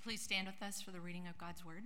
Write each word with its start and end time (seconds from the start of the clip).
you 0.00 0.10
please 0.10 0.22
stand 0.22 0.46
with 0.46 0.62
us 0.62 0.80
for 0.80 0.92
the 0.92 1.00
reading 1.00 1.26
of 1.28 1.36
God's 1.36 1.64
word? 1.64 1.82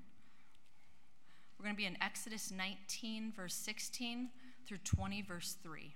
We're 1.58 1.64
going 1.64 1.74
to 1.74 1.80
be 1.80 1.86
in 1.86 1.96
Exodus 2.00 2.52
19, 2.52 3.32
verse 3.34 3.54
16 3.54 4.28
through 4.66 4.78
20, 4.84 5.22
verse 5.22 5.56
3. 5.62 5.94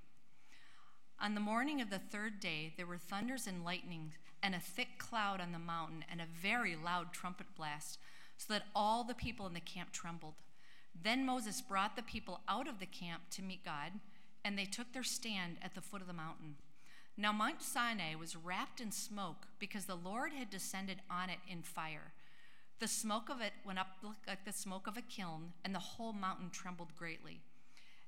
On 1.20 1.34
the 1.34 1.40
morning 1.40 1.80
of 1.80 1.90
the 1.90 1.98
third 1.98 2.40
day, 2.40 2.72
there 2.76 2.86
were 2.86 2.98
thunders 2.98 3.46
and 3.46 3.64
lightning, 3.64 4.14
and 4.42 4.54
a 4.54 4.60
thick 4.60 4.98
cloud 4.98 5.40
on 5.40 5.52
the 5.52 5.58
mountain, 5.58 6.04
and 6.10 6.20
a 6.20 6.26
very 6.42 6.74
loud 6.74 7.12
trumpet 7.12 7.46
blast, 7.56 7.98
so 8.36 8.52
that 8.52 8.64
all 8.74 9.04
the 9.04 9.14
people 9.14 9.46
in 9.46 9.54
the 9.54 9.60
camp 9.60 9.92
trembled. 9.92 10.34
Then 11.00 11.26
Moses 11.26 11.60
brought 11.60 11.94
the 11.94 12.02
people 12.02 12.40
out 12.48 12.66
of 12.66 12.80
the 12.80 12.86
camp 12.86 13.22
to 13.32 13.42
meet 13.42 13.64
God, 13.64 13.92
and 14.44 14.58
they 14.58 14.64
took 14.64 14.92
their 14.92 15.04
stand 15.04 15.56
at 15.62 15.74
the 15.74 15.82
foot 15.82 16.00
of 16.00 16.08
the 16.08 16.12
mountain. 16.12 16.56
Now, 17.20 17.32
Mount 17.32 17.60
Sinai 17.60 18.14
was 18.14 18.36
wrapped 18.36 18.80
in 18.80 18.92
smoke 18.92 19.48
because 19.58 19.86
the 19.86 19.96
Lord 19.96 20.32
had 20.32 20.50
descended 20.50 21.02
on 21.10 21.30
it 21.30 21.40
in 21.50 21.62
fire. 21.62 22.12
The 22.78 22.86
smoke 22.86 23.28
of 23.28 23.40
it 23.40 23.54
went 23.66 23.80
up 23.80 23.88
like 24.28 24.44
the 24.44 24.52
smoke 24.52 24.86
of 24.86 24.96
a 24.96 25.02
kiln, 25.02 25.52
and 25.64 25.74
the 25.74 25.80
whole 25.80 26.12
mountain 26.12 26.50
trembled 26.50 26.94
greatly. 26.96 27.40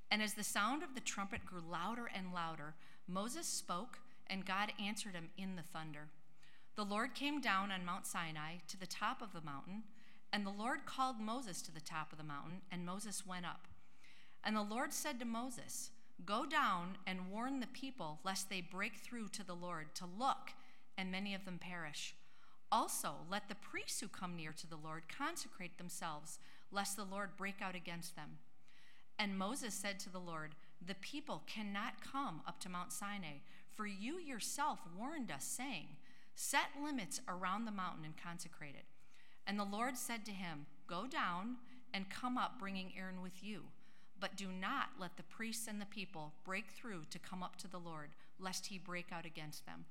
And 0.09 0.21
as 0.21 0.35
the 0.35 0.45
sound 0.45 0.81
of 0.81 0.95
the 0.95 1.01
trumpet 1.01 1.45
grew 1.45 1.59
louder 1.59 2.09
and 2.15 2.33
louder, 2.33 2.75
Moses 3.05 3.47
spoke, 3.47 3.99
and 4.27 4.45
God 4.45 4.71
answered 4.81 5.13
him 5.13 5.29
in 5.37 5.57
the 5.57 5.61
thunder. 5.61 6.07
The 6.77 6.85
Lord 6.85 7.13
came 7.13 7.41
down 7.41 7.69
on 7.69 7.83
Mount 7.83 8.07
Sinai 8.07 8.59
to 8.69 8.79
the 8.79 8.87
top 8.87 9.21
of 9.21 9.33
the 9.33 9.41
mountain, 9.41 9.83
and 10.31 10.45
the 10.45 10.51
Lord 10.51 10.85
called 10.85 11.19
Moses 11.19 11.61
to 11.63 11.73
the 11.73 11.81
top 11.81 12.13
of 12.13 12.17
the 12.17 12.23
mountain, 12.23 12.61
and 12.71 12.85
Moses 12.85 13.27
went 13.27 13.45
up. 13.45 13.67
And 14.41 14.55
the 14.55 14.61
Lord 14.61 14.93
said 14.93 15.19
to 15.19 15.25
Moses, 15.25 15.89
Go 16.25 16.45
down 16.45 16.97
and 17.07 17.31
warn 17.31 17.59
the 17.59 17.67
people, 17.67 18.19
lest 18.23 18.49
they 18.49 18.61
break 18.61 18.97
through 18.97 19.29
to 19.29 19.45
the 19.45 19.55
Lord 19.55 19.95
to 19.95 20.05
look, 20.05 20.51
and 20.97 21.11
many 21.11 21.33
of 21.33 21.45
them 21.45 21.57
perish. 21.59 22.15
Also, 22.71 23.15
let 23.29 23.49
the 23.49 23.55
priests 23.55 23.99
who 23.99 24.07
come 24.07 24.35
near 24.35 24.53
to 24.53 24.67
the 24.67 24.77
Lord 24.77 25.03
consecrate 25.09 25.77
themselves, 25.77 26.39
lest 26.71 26.95
the 26.95 27.03
Lord 27.03 27.35
break 27.35 27.61
out 27.61 27.75
against 27.75 28.15
them. 28.15 28.37
And 29.19 29.37
Moses 29.37 29.73
said 29.73 29.99
to 29.99 30.09
the 30.09 30.19
Lord, 30.19 30.55
The 30.85 30.95
people 30.95 31.43
cannot 31.47 32.01
come 32.01 32.41
up 32.47 32.59
to 32.61 32.69
Mount 32.69 32.93
Sinai, 32.93 33.39
for 33.75 33.85
you 33.85 34.17
yourself 34.17 34.79
warned 34.97 35.31
us, 35.31 35.43
saying, 35.43 35.87
Set 36.35 36.69
limits 36.81 37.19
around 37.27 37.65
the 37.65 37.71
mountain 37.71 38.05
and 38.05 38.15
consecrate 38.15 38.75
it. 38.75 38.85
And 39.45 39.59
the 39.59 39.65
Lord 39.65 39.97
said 39.97 40.25
to 40.25 40.31
him, 40.31 40.65
Go 40.87 41.07
down 41.07 41.57
and 41.93 42.09
come 42.09 42.37
up, 42.37 42.59
bringing 42.59 42.93
Aaron 42.97 43.21
with 43.21 43.43
you. 43.43 43.63
But 44.21 44.37
do 44.37 44.47
not 44.49 44.89
let 44.99 45.17
the 45.17 45.23
priests 45.23 45.67
and 45.67 45.81
the 45.81 45.85
people 45.85 46.31
break 46.45 46.69
through 46.69 47.01
to 47.09 47.19
come 47.19 47.41
up 47.41 47.57
to 47.57 47.67
the 47.67 47.79
Lord, 47.79 48.11
lest 48.39 48.67
he 48.67 48.77
break 48.77 49.07
out 49.11 49.25
against 49.25 49.65
them. 49.65 49.85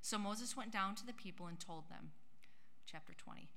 So 0.00 0.16
Moses 0.16 0.56
went 0.56 0.72
down 0.72 0.94
to 0.94 1.06
the 1.06 1.12
people 1.12 1.48
and 1.48 1.58
told 1.58 1.90
them. 1.90 2.12
Chapter 2.86 3.12
20. 3.12 3.48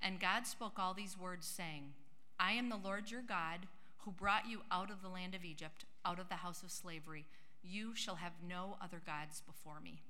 And 0.00 0.18
God 0.18 0.46
spoke 0.46 0.78
all 0.78 0.94
these 0.94 1.18
words, 1.18 1.46
saying, 1.46 1.92
I 2.40 2.52
am 2.52 2.70
the 2.70 2.76
Lord 2.76 3.10
your 3.10 3.22
God, 3.22 3.66
who 3.98 4.10
brought 4.10 4.48
you 4.48 4.62
out 4.72 4.90
of 4.90 5.02
the 5.02 5.08
land 5.08 5.34
of 5.34 5.44
Egypt, 5.44 5.84
out 6.04 6.18
of 6.18 6.28
the 6.28 6.36
house 6.36 6.62
of 6.62 6.70
slavery. 6.70 7.26
You 7.62 7.94
shall 7.94 8.16
have 8.16 8.32
no 8.46 8.76
other 8.82 9.02
gods 9.04 9.42
before 9.46 9.80
me. 9.80 10.00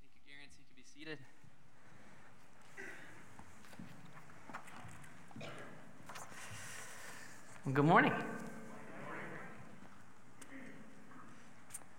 Thank 0.00 0.14
you, 0.14 0.22
Garen. 0.26 0.48
You 0.58 0.64
can 0.66 0.76
be 0.76 0.82
seated. 0.82 1.18
Good 7.72 7.84
morning. 7.84 8.12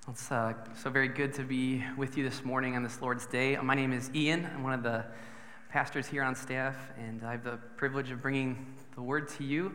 It's 0.10 0.30
uh, 0.30 0.54
so 0.76 0.90
very 0.90 1.08
good 1.08 1.34
to 1.36 1.44
be 1.44 1.82
with 1.96 2.18
you 2.18 2.26
this 2.26 2.44
morning 2.44 2.76
on 2.76 2.84
this 2.84 3.02
Lord's 3.02 3.26
Day. 3.26 3.56
My 3.56 3.74
name 3.74 3.94
is 3.94 4.12
Ian. 4.14 4.50
I'm 4.54 4.64
one 4.64 4.74
of 4.74 4.84
the 4.84 5.06
pastors 5.70 6.08
here 6.08 6.24
on 6.24 6.36
staff, 6.36 6.76
and 6.98 7.24
I 7.24 7.32
have 7.32 7.46
the 7.46 7.58
privilege 7.78 8.12
of 8.12 8.22
bringing 8.22 8.76
the 8.96 9.02
word 9.02 9.30
to 9.38 9.46
you 9.46 9.72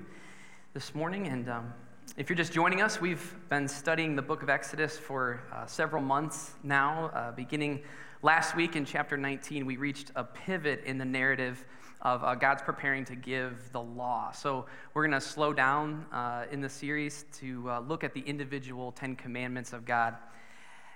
this 0.75 0.95
morning. 0.95 1.29
And 1.29 1.49
um, 1.49 1.73
if 2.19 2.29
you're 2.29 2.37
just 2.37 2.53
joining 2.53 2.83
us, 2.83 3.01
we've 3.01 3.35
been 3.49 3.67
studying 3.67 4.17
the 4.17 4.23
book 4.23 4.43
of 4.43 4.51
Exodus 4.51 4.99
for 4.99 5.45
uh, 5.51 5.65
several 5.65 6.03
months 6.03 6.57
now. 6.63 7.07
Uh, 7.15 7.33
beginning 7.33 7.83
last 8.21 8.55
week 8.55 8.77
in 8.77 8.85
chapter 8.85 9.17
19, 9.17 9.65
we 9.65 9.79
reached 9.79 10.11
a 10.15 10.25
pivot 10.25 10.83
in 10.85 10.99
the 10.99 11.07
narrative 11.07 11.65
of 12.03 12.23
uh, 12.23 12.35
God's 12.35 12.63
preparing 12.63 13.05
to 13.07 13.17
give 13.17 13.71
the 13.73 13.81
law. 13.81 14.31
So 14.33 14.67
we're 14.95 15.07
going 15.07 15.21
to 15.21 15.27
slow 15.27 15.53
down 15.53 16.07
uh, 16.13 16.45
in 16.51 16.61
the 16.61 16.69
series 16.69 17.25
to 17.39 17.71
uh, 17.71 17.81
look 17.81 18.05
at 18.05 18.15
the 18.15 18.21
individual 18.21 18.93
Ten 18.93 19.17
Commandments 19.17 19.73
of 19.73 19.85
God 19.85 20.15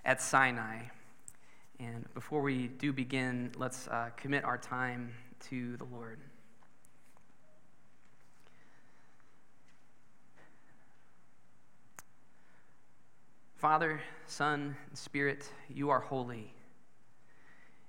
at 0.04 0.20
Sinai. 0.20 0.82
And 1.78 2.06
before 2.14 2.42
we 2.42 2.68
do 2.68 2.92
begin, 2.92 3.52
let's 3.56 3.88
uh, 3.88 4.10
commit 4.16 4.44
our 4.44 4.58
time 4.58 5.12
to 5.48 5.76
the 5.78 5.84
Lord. 5.84 6.20
Father, 13.56 14.00
Son, 14.26 14.74
and 14.88 14.96
Spirit, 14.96 15.50
you 15.68 15.90
are 15.90 16.00
holy. 16.00 16.54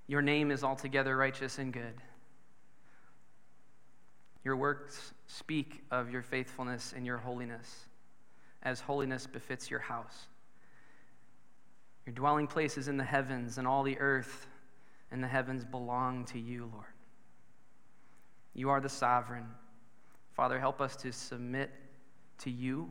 Your 0.08 0.22
name 0.22 0.52
is 0.52 0.66
altogether 0.66 1.16
righteous 1.16 1.60
and 1.60 1.72
good. 1.72 1.94
Your 4.44 4.56
works 4.56 5.14
speak 5.28 5.84
of 5.92 6.12
your 6.12 6.24
faithfulness 6.24 6.94
and 6.96 7.06
your 7.06 7.18
holiness, 7.18 7.86
as 8.64 8.80
holiness 8.80 9.28
befits 9.28 9.70
your 9.70 9.80
house. 9.80 10.28
Your 12.06 12.16
dwelling 12.16 12.48
place 12.48 12.78
is 12.78 12.88
in 12.88 12.98
the 12.98 13.04
heavens, 13.04 13.60
and 13.60 13.68
all 13.68 13.84
the 13.84 14.00
earth 14.00 14.48
and 15.12 15.24
the 15.24 15.28
heavens 15.28 15.64
belong 15.64 16.26
to 16.26 16.40
you, 16.40 16.70
Lord. 16.74 16.86
You 18.54 18.70
are 18.70 18.82
the 18.82 18.90
sovereign. 18.90 19.46
Father, 20.34 20.60
help 20.60 20.82
us 20.82 20.96
to 20.98 21.12
submit 21.12 21.70
to 22.40 22.50
you. 22.50 22.90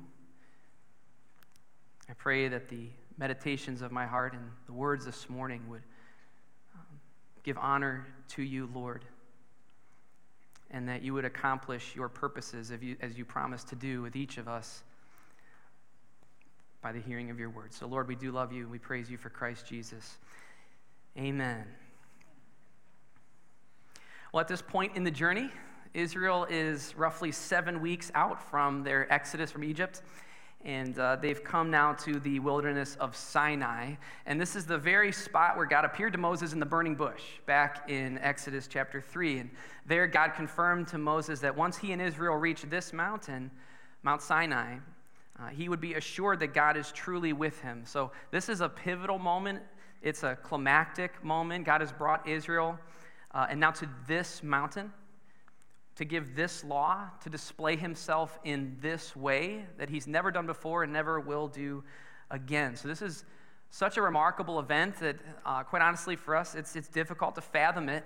I 2.08 2.12
pray 2.12 2.48
that 2.48 2.68
the 2.68 2.88
meditations 3.18 3.82
of 3.82 3.90
my 3.90 4.06
heart 4.06 4.34
and 4.34 4.42
the 4.66 4.72
words 4.72 5.04
this 5.04 5.28
morning 5.28 5.62
would 5.68 5.82
um, 6.74 7.00
give 7.42 7.58
honor 7.58 8.06
to 8.28 8.42
you, 8.42 8.70
Lord 8.72 9.04
and 10.70 10.88
that 10.88 11.02
you 11.02 11.12
would 11.14 11.24
accomplish 11.24 11.94
your 11.94 12.08
purposes 12.08 12.72
you, 12.80 12.96
as 13.00 13.18
you 13.18 13.24
promised 13.24 13.68
to 13.68 13.76
do 13.76 14.02
with 14.02 14.16
each 14.16 14.38
of 14.38 14.48
us 14.48 14.82
by 16.82 16.92
the 16.92 17.00
hearing 17.00 17.30
of 17.30 17.38
your 17.38 17.50
word. 17.50 17.72
So, 17.72 17.86
Lord, 17.86 18.08
we 18.08 18.14
do 18.14 18.30
love 18.30 18.52
you. 18.52 18.68
We 18.68 18.78
praise 18.78 19.10
you 19.10 19.18
for 19.18 19.28
Christ 19.28 19.66
Jesus. 19.66 20.18
Amen. 21.18 21.64
Well, 24.32 24.40
at 24.40 24.48
this 24.48 24.62
point 24.62 24.96
in 24.96 25.04
the 25.04 25.10
journey, 25.10 25.50
Israel 25.92 26.46
is 26.48 26.94
roughly 26.96 27.32
seven 27.32 27.80
weeks 27.80 28.12
out 28.14 28.40
from 28.48 28.84
their 28.84 29.12
exodus 29.12 29.50
from 29.50 29.64
Egypt. 29.64 30.02
And 30.64 30.98
uh, 30.98 31.16
they've 31.16 31.42
come 31.42 31.70
now 31.70 31.94
to 31.94 32.20
the 32.20 32.38
wilderness 32.38 32.96
of 33.00 33.16
Sinai. 33.16 33.94
And 34.26 34.38
this 34.38 34.56
is 34.56 34.66
the 34.66 34.76
very 34.76 35.10
spot 35.10 35.56
where 35.56 35.64
God 35.64 35.86
appeared 35.86 36.12
to 36.12 36.18
Moses 36.18 36.52
in 36.52 36.60
the 36.60 36.66
burning 36.66 36.94
bush 36.94 37.22
back 37.46 37.88
in 37.88 38.18
Exodus 38.18 38.66
chapter 38.66 39.00
3. 39.00 39.38
And 39.38 39.50
there, 39.86 40.06
God 40.06 40.34
confirmed 40.34 40.88
to 40.88 40.98
Moses 40.98 41.40
that 41.40 41.56
once 41.56 41.78
he 41.78 41.92
and 41.92 42.02
Israel 42.02 42.36
reached 42.36 42.68
this 42.68 42.92
mountain, 42.92 43.50
Mount 44.02 44.20
Sinai, 44.20 44.76
uh, 45.38 45.48
he 45.48 45.70
would 45.70 45.80
be 45.80 45.94
assured 45.94 46.40
that 46.40 46.52
God 46.52 46.76
is 46.76 46.92
truly 46.92 47.32
with 47.32 47.58
him. 47.60 47.82
So, 47.86 48.10
this 48.30 48.50
is 48.50 48.60
a 48.60 48.68
pivotal 48.68 49.18
moment. 49.18 49.62
It's 50.02 50.22
a 50.22 50.36
climactic 50.36 51.24
moment. 51.24 51.64
God 51.64 51.80
has 51.80 51.92
brought 51.92 52.28
Israel 52.28 52.78
uh, 53.32 53.46
and 53.48 53.60
now 53.60 53.70
to 53.70 53.88
this 54.06 54.42
mountain 54.42 54.92
to 56.00 56.06
give 56.06 56.34
this 56.34 56.64
law, 56.64 57.10
to 57.22 57.28
display 57.28 57.76
himself 57.76 58.38
in 58.42 58.74
this 58.80 59.14
way 59.14 59.66
that 59.76 59.90
he's 59.90 60.06
never 60.06 60.30
done 60.30 60.46
before 60.46 60.82
and 60.82 60.90
never 60.90 61.20
will 61.20 61.46
do 61.46 61.84
again. 62.30 62.74
So, 62.74 62.88
this 62.88 63.02
is 63.02 63.26
such 63.68 63.98
a 63.98 64.02
remarkable 64.02 64.58
event 64.60 64.98
that, 65.00 65.16
uh, 65.44 65.62
quite 65.62 65.82
honestly, 65.82 66.16
for 66.16 66.34
us, 66.34 66.54
it's, 66.54 66.74
it's 66.74 66.88
difficult 66.88 67.34
to 67.34 67.42
fathom 67.42 67.90
it. 67.90 68.02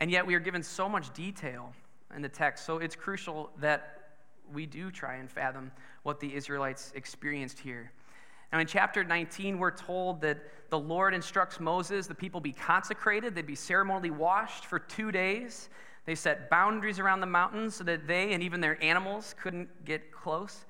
And 0.00 0.10
yet, 0.10 0.26
we 0.26 0.34
are 0.34 0.40
given 0.40 0.64
so 0.64 0.88
much 0.88 1.14
detail 1.14 1.72
in 2.12 2.22
the 2.22 2.28
text. 2.28 2.66
So, 2.66 2.78
it's 2.78 2.96
crucial 2.96 3.50
that 3.60 4.16
we 4.52 4.66
do 4.66 4.90
try 4.90 5.14
and 5.14 5.30
fathom 5.30 5.70
what 6.02 6.18
the 6.18 6.34
Israelites 6.34 6.90
experienced 6.96 7.60
here. 7.60 7.92
Now, 8.52 8.58
in 8.58 8.66
chapter 8.66 9.04
19, 9.04 9.60
we're 9.60 9.70
told 9.70 10.22
that 10.22 10.38
the 10.70 10.78
Lord 10.80 11.14
instructs 11.14 11.60
Moses 11.60 12.08
the 12.08 12.16
people 12.16 12.40
be 12.40 12.50
consecrated, 12.50 13.36
they'd 13.36 13.46
be 13.46 13.54
ceremonially 13.54 14.10
washed 14.10 14.64
for 14.64 14.80
two 14.80 15.12
days. 15.12 15.68
They 16.08 16.14
set 16.14 16.48
boundaries 16.48 16.98
around 16.98 17.20
the 17.20 17.26
mountains 17.26 17.74
so 17.74 17.84
that 17.84 18.06
they 18.06 18.32
and 18.32 18.42
even 18.42 18.62
their 18.62 18.82
animals 18.82 19.34
couldn't 19.38 19.84
get 19.84 20.10
close. 20.10 20.64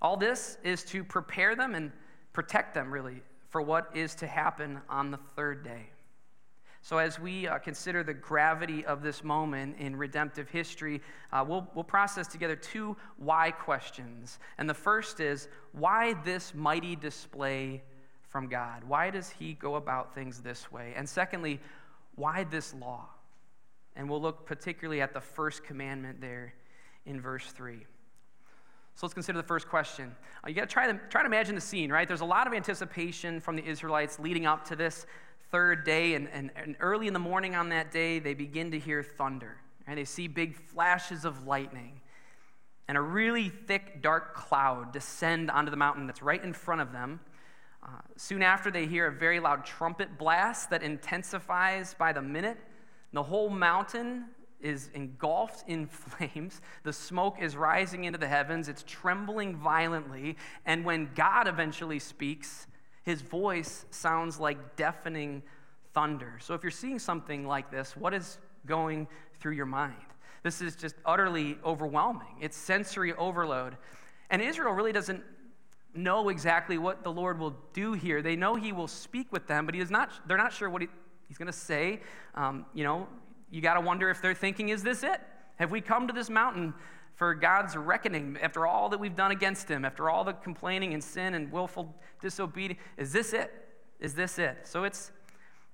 All 0.00 0.16
this 0.16 0.56
is 0.64 0.82
to 0.84 1.04
prepare 1.04 1.54
them 1.54 1.74
and 1.74 1.92
protect 2.32 2.72
them, 2.72 2.90
really, 2.90 3.20
for 3.50 3.60
what 3.60 3.90
is 3.94 4.14
to 4.14 4.26
happen 4.26 4.80
on 4.88 5.10
the 5.10 5.18
third 5.36 5.62
day. 5.62 5.90
So, 6.80 6.96
as 6.96 7.20
we 7.20 7.46
uh, 7.46 7.58
consider 7.58 8.02
the 8.02 8.14
gravity 8.14 8.82
of 8.86 9.02
this 9.02 9.22
moment 9.22 9.76
in 9.78 9.94
redemptive 9.94 10.48
history, 10.48 11.02
uh, 11.34 11.44
we'll, 11.46 11.68
we'll 11.74 11.84
process 11.84 12.26
together 12.26 12.56
two 12.56 12.96
why 13.18 13.50
questions. 13.50 14.38
And 14.56 14.70
the 14.70 14.72
first 14.72 15.20
is 15.20 15.48
why 15.72 16.14
this 16.24 16.54
mighty 16.54 16.96
display 16.96 17.82
from 18.30 18.48
God? 18.48 18.84
Why 18.84 19.10
does 19.10 19.28
he 19.28 19.52
go 19.52 19.74
about 19.74 20.14
things 20.14 20.40
this 20.40 20.72
way? 20.72 20.94
And 20.96 21.06
secondly, 21.06 21.60
why 22.14 22.44
this 22.44 22.72
law? 22.72 23.10
And 23.96 24.08
we'll 24.08 24.20
look 24.20 24.46
particularly 24.46 25.00
at 25.00 25.12
the 25.12 25.20
first 25.20 25.64
commandment 25.64 26.20
there 26.20 26.54
in 27.04 27.20
verse 27.20 27.46
3. 27.52 27.84
So 28.94 29.06
let's 29.06 29.14
consider 29.14 29.38
the 29.38 29.46
first 29.46 29.68
question. 29.68 30.14
Uh, 30.44 30.48
you 30.48 30.54
got 30.54 30.68
to 30.68 30.72
try 30.72 30.86
to 30.86 31.00
try 31.08 31.22
to 31.22 31.26
imagine 31.26 31.54
the 31.54 31.60
scene, 31.60 31.90
right? 31.90 32.06
There's 32.06 32.20
a 32.20 32.26
lot 32.26 32.46
of 32.46 32.52
anticipation 32.52 33.40
from 33.40 33.56
the 33.56 33.64
Israelites 33.64 34.18
leading 34.18 34.46
up 34.46 34.66
to 34.68 34.76
this 34.76 35.06
third 35.50 35.84
day, 35.84 36.14
and, 36.14 36.28
and, 36.28 36.50
and 36.56 36.76
early 36.80 37.06
in 37.06 37.12
the 37.12 37.18
morning 37.18 37.54
on 37.54 37.68
that 37.70 37.90
day, 37.90 38.18
they 38.18 38.34
begin 38.34 38.70
to 38.70 38.78
hear 38.78 39.02
thunder. 39.02 39.56
Right? 39.86 39.94
They 39.94 40.04
see 40.04 40.28
big 40.28 40.54
flashes 40.54 41.24
of 41.24 41.46
lightning 41.46 42.00
and 42.88 42.98
a 42.98 43.00
really 43.00 43.48
thick, 43.48 44.02
dark 44.02 44.34
cloud 44.34 44.92
descend 44.92 45.50
onto 45.50 45.70
the 45.70 45.76
mountain 45.76 46.06
that's 46.06 46.22
right 46.22 46.42
in 46.42 46.52
front 46.52 46.80
of 46.80 46.92
them. 46.92 47.20
Uh, 47.82 47.88
soon 48.16 48.42
after, 48.42 48.70
they 48.70 48.86
hear 48.86 49.06
a 49.06 49.12
very 49.12 49.40
loud 49.40 49.64
trumpet 49.64 50.18
blast 50.18 50.70
that 50.70 50.82
intensifies 50.82 51.94
by 51.94 52.12
the 52.12 52.22
minute. 52.22 52.58
The 53.12 53.22
whole 53.22 53.50
mountain 53.50 54.26
is 54.60 54.90
engulfed 54.94 55.68
in 55.68 55.86
flames. 55.88 56.60
The 56.84 56.92
smoke 56.92 57.36
is 57.40 57.56
rising 57.56 58.04
into 58.04 58.18
the 58.18 58.28
heavens. 58.28 58.68
It's 58.68 58.84
trembling 58.86 59.56
violently. 59.56 60.36
And 60.64 60.84
when 60.84 61.10
God 61.14 61.48
eventually 61.48 61.98
speaks, 61.98 62.66
his 63.02 63.20
voice 63.20 63.84
sounds 63.90 64.38
like 64.38 64.76
deafening 64.76 65.42
thunder. 65.92 66.38
So 66.40 66.54
if 66.54 66.62
you're 66.62 66.70
seeing 66.70 66.98
something 66.98 67.46
like 67.46 67.70
this, 67.70 67.96
what 67.96 68.14
is 68.14 68.38
going 68.66 69.08
through 69.40 69.52
your 69.52 69.66
mind? 69.66 69.96
This 70.42 70.60
is 70.60 70.76
just 70.76 70.96
utterly 71.04 71.58
overwhelming. 71.64 72.36
It's 72.40 72.56
sensory 72.56 73.12
overload. 73.14 73.76
And 74.30 74.40
Israel 74.40 74.72
really 74.72 74.92
doesn't 74.92 75.22
know 75.94 76.30
exactly 76.30 76.78
what 76.78 77.04
the 77.04 77.12
Lord 77.12 77.38
will 77.38 77.56
do 77.74 77.92
here. 77.92 78.22
They 78.22 78.34
know 78.34 78.54
he 78.54 78.72
will 78.72 78.88
speak 78.88 79.30
with 79.30 79.46
them, 79.46 79.66
but 79.66 79.74
he 79.74 79.80
is 79.80 79.90
not, 79.90 80.10
they're 80.26 80.38
not 80.38 80.52
sure 80.52 80.70
what 80.70 80.82
he, 80.82 80.88
he's 81.32 81.38
going 81.38 81.46
to 81.46 81.52
say. 81.52 81.98
Um, 82.34 82.66
you 82.74 82.84
know, 82.84 83.08
you 83.50 83.62
got 83.62 83.74
to 83.74 83.80
wonder 83.80 84.10
if 84.10 84.20
they're 84.20 84.34
thinking, 84.34 84.68
is 84.68 84.82
this 84.82 85.02
it? 85.02 85.18
Have 85.56 85.70
we 85.70 85.80
come 85.80 86.06
to 86.06 86.12
this 86.12 86.28
mountain 86.28 86.74
for 87.14 87.34
God's 87.34 87.74
reckoning 87.74 88.36
after 88.42 88.66
all 88.66 88.90
that 88.90 89.00
we've 89.00 89.16
done 89.16 89.30
against 89.30 89.66
him, 89.66 89.86
after 89.86 90.10
all 90.10 90.24
the 90.24 90.34
complaining 90.34 90.92
and 90.92 91.02
sin 91.02 91.32
and 91.32 91.50
willful 91.50 91.94
disobedience? 92.20 92.78
Is 92.98 93.14
this 93.14 93.32
it? 93.32 93.50
Is 93.98 94.12
this 94.12 94.38
it? 94.38 94.58
So 94.64 94.84
it's 94.84 95.10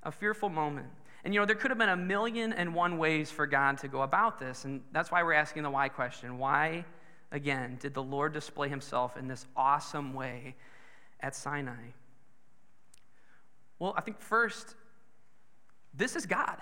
a 0.04 0.12
fearful 0.12 0.48
moment. 0.48 0.86
And 1.24 1.34
you 1.34 1.40
know, 1.40 1.46
there 1.46 1.56
could 1.56 1.72
have 1.72 1.78
been 1.78 1.88
a 1.88 1.96
million 1.96 2.52
and 2.52 2.72
one 2.72 2.96
ways 2.96 3.32
for 3.32 3.44
God 3.44 3.78
to 3.78 3.88
go 3.88 4.02
about 4.02 4.38
this. 4.38 4.64
And 4.64 4.80
that's 4.92 5.10
why 5.10 5.24
we're 5.24 5.32
asking 5.32 5.64
the 5.64 5.70
why 5.70 5.88
question. 5.88 6.38
Why, 6.38 6.84
again, 7.32 7.78
did 7.80 7.94
the 7.94 8.02
Lord 8.04 8.32
display 8.32 8.68
himself 8.68 9.16
in 9.16 9.26
this 9.26 9.44
awesome 9.56 10.14
way 10.14 10.54
at 11.18 11.34
Sinai? 11.34 11.88
Well, 13.80 13.94
I 13.96 14.02
think 14.02 14.20
first, 14.20 14.76
this 15.98 16.16
is 16.16 16.24
God. 16.24 16.56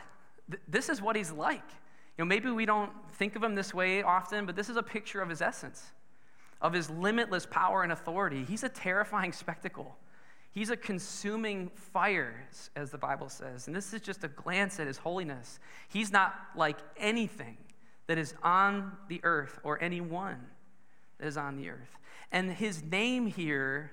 This 0.67 0.89
is 0.89 1.01
what 1.01 1.15
he's 1.15 1.31
like. 1.31 1.69
You 2.17 2.25
know, 2.25 2.29
maybe 2.29 2.51
we 2.51 2.65
don't 2.65 2.91
think 3.15 3.37
of 3.37 3.43
him 3.43 3.55
this 3.55 3.75
way 3.75 4.03
often, 4.03 4.47
but 4.47 4.57
this 4.57 4.71
is 4.71 4.77
a 4.77 4.83
picture 4.83 5.21
of 5.21 5.29
his 5.29 5.43
essence, 5.43 5.85
of 6.63 6.73
his 6.73 6.89
limitless 6.89 7.47
power 7.47 7.83
and 7.83 7.93
authority. 7.93 8.45
He's 8.45 8.65
a 8.65 8.69
terrifying 8.69 9.33
spectacle. 9.33 9.97
He's 10.53 10.71
a 10.71 10.77
consuming 10.77 11.71
fire, 11.75 12.49
as 12.75 12.91
the 12.91 12.97
Bible 12.97 13.29
says. 13.29 13.67
And 13.67 13.77
this 13.77 13.93
is 13.93 14.01
just 14.01 14.25
a 14.25 14.29
glance 14.29 14.81
at 14.81 14.87
his 14.87 14.97
holiness. 14.97 15.61
He's 15.89 16.11
not 16.11 16.35
like 16.57 16.79
anything 16.97 17.59
that 18.07 18.17
is 18.17 18.35
on 18.43 18.93
the 19.09 19.21
earth 19.23 19.59
or 19.63 19.83
anyone 19.83 20.39
that 21.19 21.27
is 21.27 21.37
on 21.37 21.57
the 21.57 21.69
earth. 21.69 21.99
And 22.33 22.51
his 22.51 22.83
name 22.83 23.27
here 23.27 23.91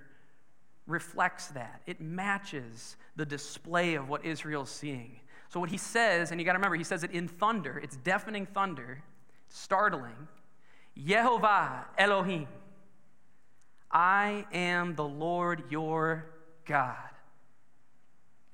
reflects 0.87 1.47
that. 1.47 1.81
It 1.85 1.99
matches 1.99 2.95
the 3.17 3.25
display 3.25 3.95
of 3.95 4.07
what 4.07 4.23
Israel's 4.23 4.71
seeing. 4.71 5.19
So, 5.53 5.59
what 5.59 5.69
he 5.69 5.77
says, 5.77 6.31
and 6.31 6.41
you 6.41 6.45
got 6.45 6.53
to 6.53 6.57
remember, 6.57 6.77
he 6.77 6.83
says 6.83 7.03
it 7.03 7.11
in 7.11 7.27
thunder, 7.27 7.77
it's 7.77 7.95
deafening 7.97 8.47
thunder, 8.47 9.03
startling. 9.49 10.27
Yehovah 10.97 11.83
Elohim, 11.95 12.47
I 13.91 14.47
am 14.51 14.95
the 14.95 15.03
Lord 15.03 15.65
your 15.69 16.25
God. 16.65 16.97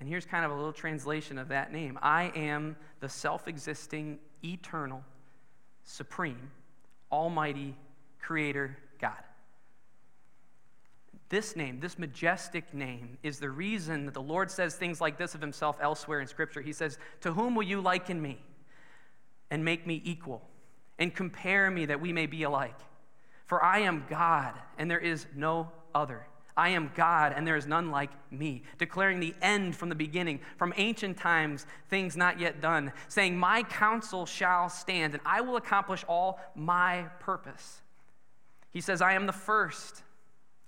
And 0.02 0.10
here's 0.10 0.26
kind 0.26 0.44
of 0.44 0.52
a 0.52 0.54
little 0.54 0.74
translation 0.74 1.38
of 1.38 1.48
that 1.48 1.72
name 1.72 1.98
I 2.02 2.34
am 2.36 2.76
the 3.00 3.08
self 3.08 3.48
existing, 3.48 4.20
eternal, 4.44 5.02
supreme, 5.86 6.52
almighty 7.14 7.78
creator 8.20 8.78
God. 9.00 9.24
This 11.30 11.56
name, 11.56 11.80
this 11.80 12.00
majestic 12.00 12.74
name, 12.74 13.20
is 13.22 13.40
the 13.40 13.52
reason 13.52 14.06
that 14.06 14.16
the 14.16 14.22
Lord 14.22 14.50
says 14.50 14.76
things 14.76 15.00
like 15.00 15.18
this 15.18 15.36
of 15.36 15.42
himself 15.42 15.78
elsewhere 15.80 16.22
in 16.22 16.28
Scripture. 16.28 16.62
He 16.62 16.74
says, 16.74 16.98
To 17.22 17.34
whom 17.34 17.54
will 17.54 17.64
you 17.64 17.82
liken 17.82 18.20
me 18.20 18.40
and 19.52 19.64
make 19.64 19.86
me 19.86 20.02
equal 20.04 20.42
and 20.98 21.14
compare 21.14 21.70
me 21.70 21.86
that 21.86 22.02
we 22.02 22.12
may 22.12 22.26
be 22.26 22.44
alike? 22.44 22.80
For 23.46 23.64
I 23.64 23.80
am 23.80 24.06
God 24.10 24.56
and 24.80 24.90
there 24.90 25.00
is 25.00 25.28
no 25.36 25.72
other. 25.94 26.26
I 26.58 26.70
am 26.70 26.92
God 26.96 27.34
and 27.36 27.46
there 27.46 27.56
is 27.56 27.68
none 27.68 27.92
like 27.92 28.10
me, 28.32 28.64
declaring 28.80 29.20
the 29.20 29.36
end 29.42 29.76
from 29.76 29.90
the 29.90 29.96
beginning, 29.96 30.40
from 30.58 30.74
ancient 30.78 31.16
times, 31.16 31.68
things 31.90 32.18
not 32.18 32.40
yet 32.40 32.60
done, 32.60 32.92
saying, 33.08 33.38
My 33.38 33.62
counsel 33.64 34.26
shall 34.26 34.68
stand 34.68 35.14
and 35.14 35.22
I 35.26 35.42
will 35.42 35.58
accomplish 35.58 36.04
all 36.08 36.40
my 36.56 37.06
purpose. 37.20 37.82
He 38.72 38.82
says, 38.82 39.02
I 39.02 39.14
am 39.14 39.26
the 39.26 39.32
first 39.32 40.04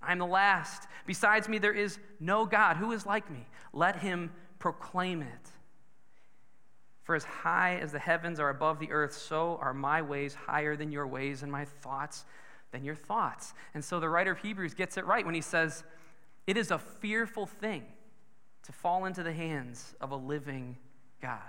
I 0.01 0.11
am 0.11 0.19
the 0.19 0.25
last. 0.25 0.87
Besides 1.05 1.47
me, 1.47 1.57
there 1.57 1.73
is 1.73 1.99
no 2.19 2.45
God. 2.45 2.77
Who 2.77 2.91
is 2.91 3.05
like 3.05 3.29
me? 3.29 3.45
Let 3.73 3.97
him 3.97 4.31
proclaim 4.59 5.21
it. 5.21 5.49
For 7.03 7.15
as 7.15 7.23
high 7.23 7.77
as 7.77 7.91
the 7.91 7.99
heavens 7.99 8.39
are 8.39 8.49
above 8.49 8.79
the 8.79 8.91
earth, 8.91 9.13
so 9.13 9.57
are 9.61 9.73
my 9.73 10.01
ways 10.01 10.33
higher 10.33 10.75
than 10.75 10.91
your 10.91 11.07
ways, 11.07 11.43
and 11.43 11.51
my 11.51 11.65
thoughts 11.65 12.25
than 12.71 12.83
your 12.83 12.95
thoughts. 12.95 13.53
And 13.73 13.83
so 13.83 13.99
the 13.99 14.09
writer 14.09 14.31
of 14.31 14.39
Hebrews 14.39 14.73
gets 14.73 14.97
it 14.97 15.05
right 15.05 15.25
when 15.25 15.35
he 15.35 15.41
says, 15.41 15.83
It 16.47 16.57
is 16.57 16.71
a 16.71 16.79
fearful 16.79 17.45
thing 17.45 17.83
to 18.63 18.71
fall 18.71 19.05
into 19.05 19.23
the 19.23 19.33
hands 19.33 19.95
of 19.99 20.11
a 20.11 20.15
living 20.15 20.77
God. 21.21 21.39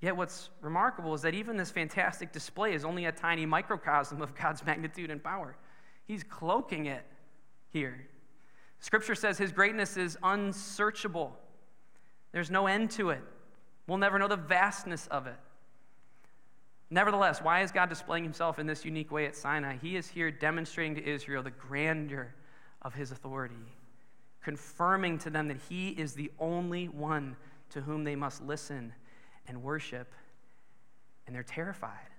Yet, 0.00 0.16
what's 0.16 0.48
remarkable 0.62 1.12
is 1.12 1.22
that 1.22 1.34
even 1.34 1.58
this 1.58 1.70
fantastic 1.70 2.32
display 2.32 2.72
is 2.72 2.86
only 2.86 3.04
a 3.04 3.12
tiny 3.12 3.44
microcosm 3.44 4.22
of 4.22 4.34
God's 4.34 4.64
magnitude 4.64 5.10
and 5.10 5.22
power. 5.22 5.56
He's 6.10 6.24
cloaking 6.24 6.86
it 6.86 7.04
here. 7.68 8.04
Scripture 8.80 9.14
says 9.14 9.38
his 9.38 9.52
greatness 9.52 9.96
is 9.96 10.18
unsearchable, 10.24 11.36
there's 12.32 12.50
no 12.50 12.66
end 12.66 12.90
to 12.92 13.10
it. 13.10 13.20
We'll 13.86 13.98
never 13.98 14.18
know 14.18 14.26
the 14.26 14.34
vastness 14.34 15.06
of 15.06 15.28
it. 15.28 15.36
Nevertheless, 16.90 17.40
why 17.40 17.60
is 17.62 17.70
God 17.70 17.88
displaying 17.88 18.24
himself 18.24 18.58
in 18.58 18.66
this 18.66 18.84
unique 18.84 19.12
way 19.12 19.26
at 19.26 19.36
Sinai? 19.36 19.76
He 19.80 19.94
is 19.94 20.08
here 20.08 20.32
demonstrating 20.32 20.96
to 20.96 21.08
Israel 21.08 21.44
the 21.44 21.52
grandeur 21.52 22.34
of 22.82 22.92
his 22.92 23.12
authority, 23.12 23.54
confirming 24.42 25.16
to 25.18 25.30
them 25.30 25.46
that 25.46 25.58
he 25.68 25.90
is 25.90 26.14
the 26.14 26.32
only 26.40 26.88
one 26.88 27.36
to 27.70 27.82
whom 27.82 28.02
they 28.02 28.16
must 28.16 28.42
listen 28.42 28.92
and 29.46 29.62
worship. 29.62 30.12
And 31.28 31.36
they're 31.36 31.44
terrified. 31.44 32.10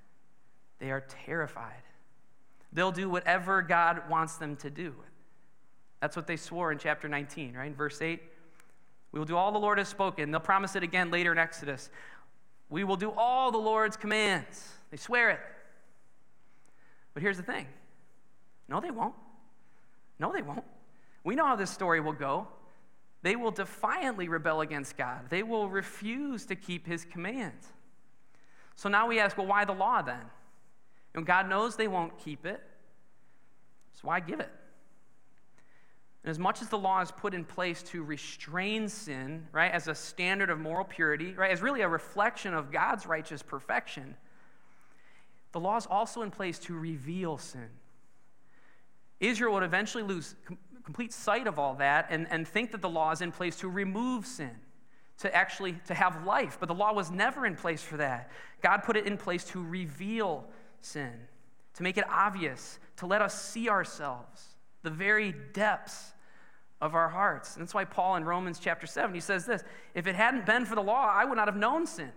They 0.79 0.91
are 0.91 1.03
terrified. 1.25 1.83
They'll 2.73 2.91
do 2.91 3.09
whatever 3.09 3.61
God 3.61 4.09
wants 4.09 4.37
them 4.37 4.55
to 4.57 4.69
do. 4.69 4.95
That's 5.99 6.15
what 6.15 6.27
they 6.27 6.37
swore 6.37 6.71
in 6.71 6.77
chapter 6.77 7.07
19, 7.07 7.53
right? 7.53 7.67
In 7.67 7.75
verse 7.75 8.01
8, 8.01 8.21
we 9.11 9.19
will 9.19 9.25
do 9.25 9.35
all 9.35 9.51
the 9.51 9.59
Lord 9.59 9.77
has 9.77 9.87
spoken. 9.87 10.31
They'll 10.31 10.39
promise 10.39 10.75
it 10.75 10.83
again 10.83 11.11
later 11.11 11.31
in 11.31 11.37
Exodus. 11.37 11.89
We 12.69 12.83
will 12.83 12.95
do 12.95 13.11
all 13.11 13.51
the 13.51 13.57
Lord's 13.57 13.97
commands. 13.97 14.69
They 14.89 14.97
swear 14.97 15.29
it. 15.31 15.39
But 17.13 17.21
here's 17.21 17.37
the 17.37 17.43
thing 17.43 17.67
no, 18.69 18.79
they 18.79 18.91
won't. 18.91 19.15
No, 20.17 20.31
they 20.31 20.41
won't. 20.41 20.63
We 21.23 21.35
know 21.35 21.45
how 21.45 21.55
this 21.55 21.71
story 21.71 21.99
will 21.99 22.13
go. 22.13 22.47
They 23.21 23.35
will 23.35 23.51
defiantly 23.51 24.27
rebel 24.27 24.61
against 24.61 24.97
God, 24.97 25.29
they 25.29 25.43
will 25.43 25.69
refuse 25.69 26.45
to 26.47 26.55
keep 26.55 26.87
his 26.87 27.05
commands. 27.05 27.67
So 28.75 28.89
now 28.89 29.07
we 29.07 29.19
ask, 29.19 29.37
well, 29.37 29.45
why 29.45 29.65
the 29.65 29.73
law 29.73 30.01
then? 30.01 30.21
And 31.13 31.25
God 31.25 31.49
knows 31.49 31.75
they 31.75 31.87
won't 31.87 32.17
keep 32.17 32.45
it, 32.45 32.61
so 33.93 34.07
why 34.07 34.19
give 34.19 34.39
it? 34.39 34.49
And 36.23 36.29
as 36.29 36.37
much 36.37 36.61
as 36.61 36.69
the 36.69 36.77
law 36.77 37.01
is 37.01 37.11
put 37.11 37.33
in 37.33 37.43
place 37.43 37.81
to 37.83 38.03
restrain 38.03 38.87
sin, 38.87 39.47
right, 39.51 39.71
as 39.71 39.87
a 39.87 39.95
standard 39.95 40.49
of 40.49 40.59
moral 40.59 40.85
purity, 40.85 41.33
right, 41.33 41.51
as 41.51 41.61
really 41.61 41.81
a 41.81 41.87
reflection 41.87 42.53
of 42.53 42.71
God's 42.71 43.05
righteous 43.07 43.41
perfection, 43.41 44.15
the 45.51 45.59
law 45.59 45.77
is 45.77 45.87
also 45.87 46.21
in 46.21 46.31
place 46.31 46.59
to 46.59 46.77
reveal 46.77 47.37
sin. 47.37 47.69
Israel 49.19 49.53
would 49.53 49.63
eventually 49.63 50.03
lose 50.03 50.35
com- 50.45 50.57
complete 50.83 51.11
sight 51.11 51.47
of 51.47 51.59
all 51.59 51.75
that 51.75 52.07
and, 52.09 52.27
and 52.29 52.47
think 52.47 52.71
that 52.71 52.81
the 52.81 52.89
law 52.89 53.11
is 53.11 53.21
in 53.21 53.31
place 53.31 53.55
to 53.57 53.67
remove 53.67 54.25
sin, 54.25 54.51
to 55.19 55.35
actually 55.35 55.73
to 55.87 55.93
have 55.93 56.25
life. 56.25 56.57
But 56.59 56.67
the 56.67 56.75
law 56.75 56.93
was 56.93 57.11
never 57.11 57.45
in 57.45 57.55
place 57.55 57.81
for 57.83 57.97
that. 57.97 58.31
God 58.61 58.77
put 58.83 58.95
it 58.95 59.05
in 59.05 59.17
place 59.17 59.43
to 59.45 59.63
reveal 59.63 60.47
sin, 60.81 61.13
to 61.75 61.83
make 61.83 61.97
it 61.97 62.05
obvious, 62.09 62.79
to 62.97 63.05
let 63.05 63.21
us 63.21 63.41
see 63.41 63.69
ourselves, 63.69 64.55
the 64.83 64.89
very 64.89 65.33
depths 65.53 66.13
of 66.81 66.95
our 66.95 67.09
hearts. 67.09 67.55
And 67.55 67.63
that's 67.63 67.73
why 67.73 67.85
Paul 67.85 68.15
in 68.15 68.25
Romans 68.25 68.59
chapter 68.59 68.87
7, 68.87 69.13
he 69.13 69.21
says 69.21 69.45
this 69.45 69.63
If 69.93 70.07
it 70.07 70.15
hadn't 70.15 70.45
been 70.45 70.65
for 70.65 70.75
the 70.75 70.81
law, 70.81 71.09
I 71.11 71.25
would 71.25 71.37
not 71.37 71.47
have 71.47 71.55
known 71.55 71.85
sin. 71.85 72.11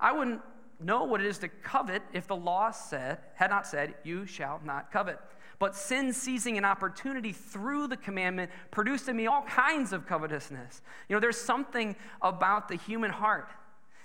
I 0.00 0.12
wouldn't 0.12 0.40
know 0.80 1.04
what 1.04 1.20
it 1.20 1.26
is 1.26 1.38
to 1.38 1.48
covet 1.48 2.02
if 2.12 2.26
the 2.26 2.36
law 2.36 2.70
said, 2.70 3.18
had 3.34 3.50
not 3.50 3.66
said, 3.66 3.94
You 4.04 4.26
shall 4.26 4.60
not 4.64 4.90
covet. 4.90 5.18
But 5.58 5.74
sin 5.74 6.12
seizing 6.12 6.58
an 6.58 6.64
opportunity 6.64 7.32
through 7.32 7.86
the 7.86 7.96
commandment 7.96 8.50
produced 8.70 9.08
in 9.08 9.16
me 9.16 9.26
all 9.26 9.42
kinds 9.42 9.92
of 9.92 10.06
covetousness. 10.06 10.82
You 11.08 11.16
know, 11.16 11.20
there's 11.20 11.40
something 11.40 11.96
about 12.20 12.68
the 12.68 12.76
human 12.76 13.10
heart 13.10 13.48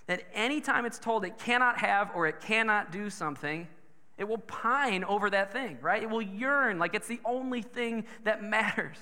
that 0.07 0.23
anytime 0.33 0.85
it's 0.85 0.99
told 0.99 1.25
it 1.25 1.37
cannot 1.37 1.77
have 1.77 2.11
or 2.15 2.27
it 2.27 2.41
cannot 2.41 2.91
do 2.91 3.09
something, 3.09 3.67
it 4.17 4.27
will 4.27 4.39
pine 4.39 5.03
over 5.03 5.29
that 5.29 5.51
thing, 5.51 5.77
right? 5.81 6.01
It 6.01 6.09
will 6.09 6.21
yearn 6.21 6.79
like 6.79 6.93
it's 6.93 7.07
the 7.07 7.19
only 7.25 7.61
thing 7.61 8.05
that 8.23 8.43
matters. 8.43 8.97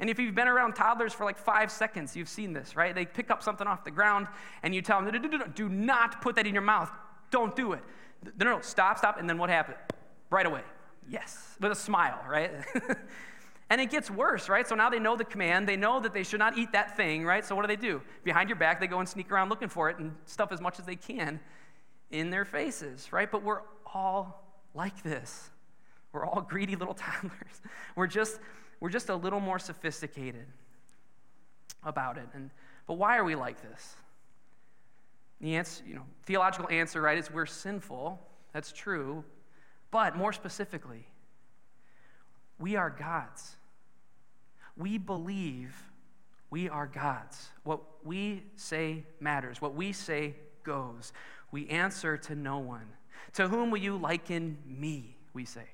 And 0.00 0.08
if 0.08 0.18
you've 0.18 0.34
been 0.34 0.48
around 0.48 0.74
toddlers 0.74 1.12
for 1.12 1.24
like 1.24 1.38
five 1.38 1.70
seconds, 1.70 2.16
you've 2.16 2.28
seen 2.28 2.52
this, 2.52 2.76
right? 2.76 2.94
They 2.94 3.04
pick 3.04 3.30
up 3.30 3.42
something 3.42 3.66
off 3.66 3.84
the 3.84 3.90
ground 3.90 4.28
and 4.62 4.74
you 4.74 4.82
tell 4.82 5.02
them, 5.02 5.52
do 5.54 5.68
not 5.68 6.20
put 6.20 6.36
that 6.36 6.46
in 6.46 6.54
your 6.54 6.62
mouth. 6.62 6.90
Don't 7.30 7.54
do 7.54 7.72
it. 7.72 7.82
No, 8.38 8.44
no, 8.44 8.56
no, 8.56 8.60
stop, 8.60 8.98
stop. 8.98 9.18
And 9.18 9.28
then 9.28 9.38
what 9.38 9.50
happened? 9.50 9.78
Right 10.30 10.46
away. 10.46 10.62
Yes, 11.08 11.56
with 11.60 11.72
a 11.72 11.76
smile, 11.76 12.20
right? 12.28 12.52
and 13.70 13.80
it 13.80 13.90
gets 13.90 14.10
worse, 14.10 14.48
right? 14.48 14.66
So 14.66 14.74
now 14.74 14.88
they 14.88 14.98
know 14.98 15.16
the 15.16 15.24
command. 15.24 15.68
They 15.68 15.76
know 15.76 16.00
that 16.00 16.14
they 16.14 16.22
should 16.22 16.38
not 16.38 16.56
eat 16.56 16.72
that 16.72 16.96
thing, 16.96 17.24
right? 17.24 17.44
So 17.44 17.54
what 17.54 17.62
do 17.62 17.68
they 17.68 17.76
do? 17.76 18.00
Behind 18.24 18.48
your 18.48 18.56
back, 18.56 18.80
they 18.80 18.86
go 18.86 18.98
and 18.98 19.08
sneak 19.08 19.30
around 19.30 19.50
looking 19.50 19.68
for 19.68 19.90
it 19.90 19.98
and 19.98 20.14
stuff 20.24 20.52
as 20.52 20.60
much 20.60 20.78
as 20.78 20.86
they 20.86 20.96
can 20.96 21.38
in 22.10 22.30
their 22.30 22.44
faces, 22.44 23.12
right? 23.12 23.30
But 23.30 23.42
we're 23.42 23.60
all 23.92 24.42
like 24.74 25.02
this. 25.02 25.50
We're 26.12 26.24
all 26.24 26.40
greedy 26.40 26.76
little 26.76 26.94
toddlers. 26.94 27.60
We're 27.94 28.06
just 28.06 28.40
we're 28.80 28.90
just 28.90 29.08
a 29.08 29.16
little 29.16 29.40
more 29.40 29.58
sophisticated 29.58 30.46
about 31.82 32.16
it. 32.18 32.28
And, 32.34 32.50
but 32.86 32.94
why 32.94 33.18
are 33.18 33.24
we 33.24 33.34
like 33.34 33.60
this? 33.60 33.96
The 35.40 35.56
answer, 35.56 35.84
you 35.86 35.94
know, 35.94 36.04
theological 36.24 36.68
answer, 36.70 37.00
right, 37.00 37.18
is 37.18 37.30
we're 37.30 37.46
sinful. 37.46 38.20
That's 38.52 38.72
true. 38.72 39.24
But 39.90 40.16
more 40.16 40.32
specifically, 40.32 41.06
we 42.58 42.76
are 42.76 42.90
God's. 42.90 43.56
We 44.78 44.96
believe 44.96 45.74
we 46.50 46.68
are 46.68 46.86
God's. 46.86 47.48
What 47.64 47.80
we 48.04 48.44
say 48.56 49.04
matters. 49.20 49.60
What 49.60 49.74
we 49.74 49.92
say 49.92 50.34
goes. 50.62 51.12
We 51.50 51.68
answer 51.68 52.16
to 52.16 52.34
no 52.34 52.58
one. 52.58 52.86
To 53.34 53.48
whom 53.48 53.70
will 53.70 53.78
you 53.78 53.96
liken 53.96 54.56
me? 54.66 55.16
We 55.34 55.44
say. 55.44 55.64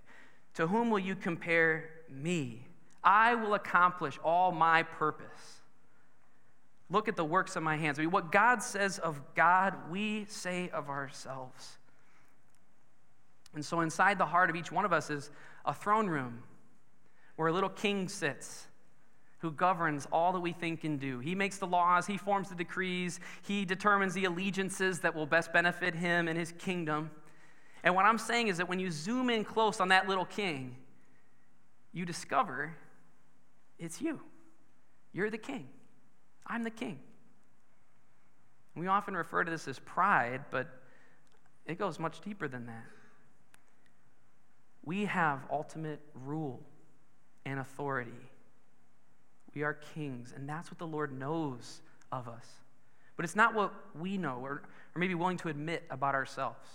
To 0.54 0.66
whom 0.66 0.90
will 0.90 0.99
you 0.99 1.14
compare 1.14 1.90
me? 2.11 2.66
I 3.02 3.34
will 3.34 3.54
accomplish 3.54 4.18
all 4.25 4.50
my 4.50 4.82
purpose. 4.82 5.61
Look 6.90 7.08
at 7.08 7.16
the 7.16 7.25
works 7.25 7.56
of 7.56 7.62
my 7.62 7.76
hands. 7.76 7.99
I 7.99 8.02
mean, 8.02 8.11
what 8.11 8.32
God 8.32 8.62
says 8.62 8.99
of 8.99 9.20
God, 9.34 9.75
we 9.90 10.26
say 10.28 10.70
of 10.70 10.88
ourselves. 10.88 11.76
And 13.54 13.64
so, 13.64 13.80
inside 13.80 14.18
the 14.18 14.26
heart 14.26 14.50
of 14.50 14.56
each 14.56 14.73
one 14.73 14.84
of 14.84 14.92
us 14.92 15.11
is 15.11 15.30
a 15.64 15.75
throne 15.75 16.08
room 16.08 16.42
where 17.37 17.49
a 17.49 17.52
little 17.52 17.68
king 17.68 18.08
sits 18.08 18.66
who 19.44 19.50
governs 19.50 20.08
all 20.10 20.32
that 20.32 20.40
we 20.40 20.52
think 20.52 20.84
and 20.84 20.98
do. 20.98 21.18
He 21.18 21.34
makes 21.34 21.58
the 21.58 21.66
laws, 21.66 22.06
he 22.06 22.16
forms 22.16 22.48
the 22.48 22.54
decrees, 22.54 23.20
he 23.42 23.66
determines 23.66 24.14
the 24.14 24.24
allegiances 24.24 25.00
that 25.00 25.14
will 25.14 25.26
best 25.26 25.52
benefit 25.52 25.94
him 25.94 26.28
and 26.28 26.38
his 26.38 26.52
kingdom. 26.52 27.10
And 27.82 27.94
what 27.94 28.06
I'm 28.06 28.16
saying 28.16 28.48
is 28.48 28.56
that 28.56 28.70
when 28.70 28.78
you 28.78 28.90
zoom 28.90 29.28
in 29.28 29.44
close 29.44 29.80
on 29.80 29.88
that 29.88 30.08
little 30.08 30.24
king, 30.24 30.76
you 31.92 32.06
discover 32.06 32.74
it's 33.78 34.00
you. 34.00 34.18
You're 35.12 35.28
the 35.28 35.36
king. 35.36 35.68
I'm 36.46 36.64
the 36.64 36.70
king. 36.70 36.98
We 38.74 38.86
often 38.86 39.14
refer 39.14 39.44
to 39.44 39.50
this 39.50 39.68
as 39.68 39.78
pride, 39.80 40.44
but 40.50 40.68
it 41.66 41.78
goes 41.78 41.98
much 41.98 42.22
deeper 42.22 42.48
than 42.48 42.64
that. 42.64 42.86
We 44.82 45.04
have 45.04 45.40
ultimate 45.50 46.00
rule 46.14 46.62
and 47.44 47.60
authority. 47.60 48.10
We 49.54 49.62
are 49.62 49.75
kings, 49.94 50.32
and 50.34 50.49
that's 50.49 50.70
what 50.70 50.78
the 50.78 50.87
Lord 50.87 51.16
knows 51.16 51.80
of 52.11 52.28
us. 52.28 52.46
But 53.16 53.25
it's 53.25 53.37
not 53.37 53.54
what 53.54 53.73
we 53.99 54.18
know 54.18 54.40
or, 54.42 54.50
or 54.94 54.99
maybe 54.99 55.14
willing 55.14 55.37
to 55.38 55.49
admit 55.49 55.84
about 55.90 56.14
ourselves. 56.14 56.66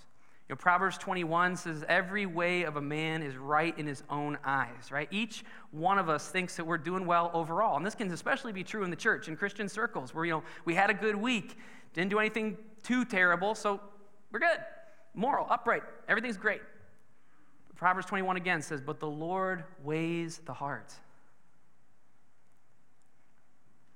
You 0.48 0.56
know, 0.56 0.58
Proverbs 0.58 0.98
21 0.98 1.58
says, 1.58 1.84
Every 1.88 2.26
way 2.26 2.64
of 2.64 2.78
a 2.78 2.82
man 2.82 3.22
is 3.22 3.36
right 3.36 3.78
in 3.78 3.86
his 3.86 4.04
own 4.10 4.38
eyes, 4.44 4.92
right? 4.92 5.08
Each 5.12 5.44
one 5.72 6.00
of 6.00 6.10
us 6.10 6.30
thinks 6.30 6.56
that 6.56 6.66
we're 6.66 6.78
doing 6.78 7.06
well 7.06 7.30
overall. 7.34 7.78
And 7.78 7.86
this 7.86 7.94
can 7.94 8.10
especially 8.12 8.54
be 8.54 8.64
true 8.64 8.84
in 8.84 8.90
the 8.90 8.96
church, 8.96 9.28
in 9.28 9.36
Christian 9.36 9.70
circles, 9.70 10.16
where, 10.16 10.26
you 10.26 10.32
know, 10.32 10.44
we 10.66 10.74
had 10.74 10.90
a 10.90 10.94
good 10.94 11.16
week, 11.16 11.58
didn't 11.94 12.10
do 12.10 12.20
anything 12.20 12.58
too 12.82 13.06
terrible, 13.06 13.54
so 13.54 13.80
we're 14.32 14.40
good. 14.40 14.60
Moral, 15.14 15.46
upright, 15.50 15.84
everything's 16.08 16.38
great. 16.38 16.62
Proverbs 17.76 18.08
21 18.08 18.36
again 18.38 18.62
says, 18.62 18.82
But 18.82 19.00
the 19.00 19.08
Lord 19.08 19.66
weighs 19.84 20.40
the 20.40 20.54
heart. 20.54 20.94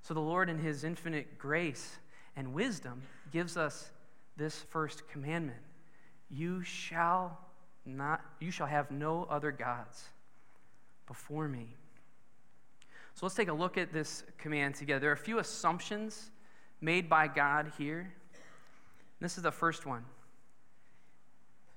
So 0.03 0.13
the 0.13 0.19
Lord, 0.19 0.49
in 0.49 0.59
his 0.59 0.83
infinite 0.83 1.37
grace 1.37 1.97
and 2.35 2.53
wisdom, 2.53 3.01
gives 3.31 3.57
us 3.57 3.89
this 4.37 4.59
first 4.69 5.07
commandment 5.07 5.59
you 6.29 6.63
shall 6.63 7.37
not 7.85 8.21
you 8.39 8.49
shall 8.49 8.65
have 8.65 8.89
no 8.89 9.27
other 9.29 9.51
gods 9.51 10.05
before 11.05 11.47
me. 11.47 11.67
So 13.13 13.25
let's 13.25 13.35
take 13.35 13.49
a 13.49 13.53
look 13.53 13.77
at 13.77 13.93
this 13.93 14.23
command 14.37 14.75
together. 14.75 15.01
There 15.01 15.09
are 15.11 15.13
a 15.13 15.17
few 15.17 15.39
assumptions 15.39 16.31
made 16.81 17.07
by 17.07 17.27
God 17.27 17.71
here. 17.77 18.11
This 19.21 19.37
is 19.37 19.43
the 19.43 19.51
first 19.51 19.85
one. 19.85 20.03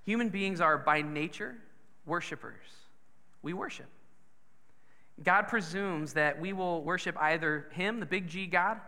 Human 0.04 0.30
beings 0.30 0.60
are 0.60 0.78
by 0.78 1.02
nature 1.02 1.56
worshipers. 2.06 2.66
We 3.42 3.52
worship. 3.52 3.86
God 5.22 5.48
presumes 5.48 6.12
that 6.12 6.40
we 6.40 6.52
will 6.52 6.82
worship 6.82 7.16
either 7.18 7.66
Him, 7.72 8.00
the 8.00 8.06
big 8.06 8.28
G 8.28 8.46
God, 8.46 8.80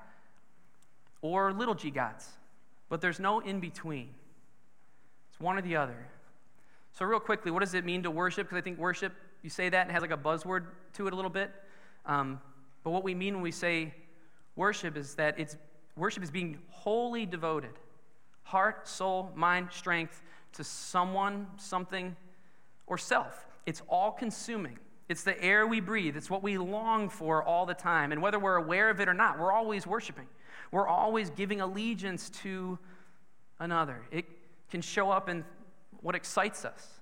or 1.23 1.53
little 1.53 1.75
g 1.75 1.91
gods, 1.91 2.29
but 2.89 3.01
there's 3.01 3.19
no 3.19 3.41
in 3.41 3.61
between 3.61 4.09
It's 5.31 5.41
one 5.41 5.59
or 5.59 5.63
the 5.63 5.77
other. 5.77 6.07
So, 6.93 7.05
real 7.05 7.21
quickly, 7.21 7.51
what 7.51 7.61
does 7.61 7.75
it 7.75 7.85
mean 7.85 8.03
to 8.03 8.11
worship? 8.11 8.47
Because 8.47 8.59
I 8.59 8.61
think 8.61 8.79
worship, 8.79 9.13
you 9.43 9.51
say 9.51 9.69
that 9.69 9.83
and 9.83 9.91
it 9.91 9.93
has 9.93 10.03
like 10.03 10.11
a 10.11 10.17
buzzword 10.17 10.67
to 10.95 11.07
it 11.07 11.13
a 11.13 11.17
little 11.17 11.31
bit. 11.31 11.51
Um, 12.07 12.41
but 12.83 12.91
what 12.91 13.05
we 13.05 13.15
mean 13.15 13.35
when 13.35 13.43
we 13.43 13.53
say 13.53 13.95
worship 14.57 14.97
is 14.97 15.15
that 15.15 15.39
it's 15.39 15.57
worship 15.97 16.23
is 16.23 16.31
being 16.31 16.59
wholly 16.71 17.27
devoted, 17.27 17.75
heart, 18.43 18.89
soul, 18.89 19.31
mind, 19.35 19.69
strength 19.71 20.23
to 20.55 20.65
someone, 20.65 21.47
something, 21.57 22.17
or 22.87 22.99
self. 22.99 23.47
It's 23.67 23.83
all 23.89 24.13
consuming. 24.13 24.79
It's 25.09 25.23
the 25.23 25.43
air 25.43 25.67
we 25.67 25.81
breathe. 25.81 26.17
It's 26.17 26.29
what 26.29 26.43
we 26.43 26.59
long 26.59 27.09
for 27.09 27.43
all 27.43 27.65
the 27.65 27.75
time. 27.75 28.13
And 28.13 28.21
whether 28.21 28.39
we're 28.39 28.57
aware 28.57 28.91
of 28.91 29.01
it 29.01 29.09
or 29.09 29.15
not, 29.15 29.39
we're 29.39 29.53
always 29.53 29.87
worshiping. 29.87 30.27
We're 30.71 30.87
always 30.87 31.31
giving 31.31 31.61
allegiance 31.61 32.29
to 32.43 32.79
another. 33.59 34.03
It 34.11 34.27
can 34.71 34.83
show 34.83 35.11
up 35.11 35.29
in 35.29 35.45
what 36.01 36.15
excites 36.15 36.65
us, 36.65 37.01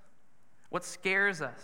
what 0.70 0.84
scares 0.84 1.42
us, 1.42 1.60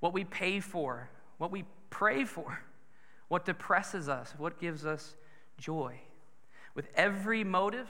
what 0.00 0.14
we 0.14 0.24
pay 0.24 0.60
for, 0.60 1.10
what 1.36 1.50
we 1.50 1.64
pray 1.90 2.24
for, 2.24 2.58
what 3.28 3.44
depresses 3.44 4.08
us, 4.08 4.34
what 4.38 4.58
gives 4.58 4.86
us 4.86 5.16
joy. 5.58 6.00
With 6.74 6.88
every 6.94 7.44
motive, 7.44 7.88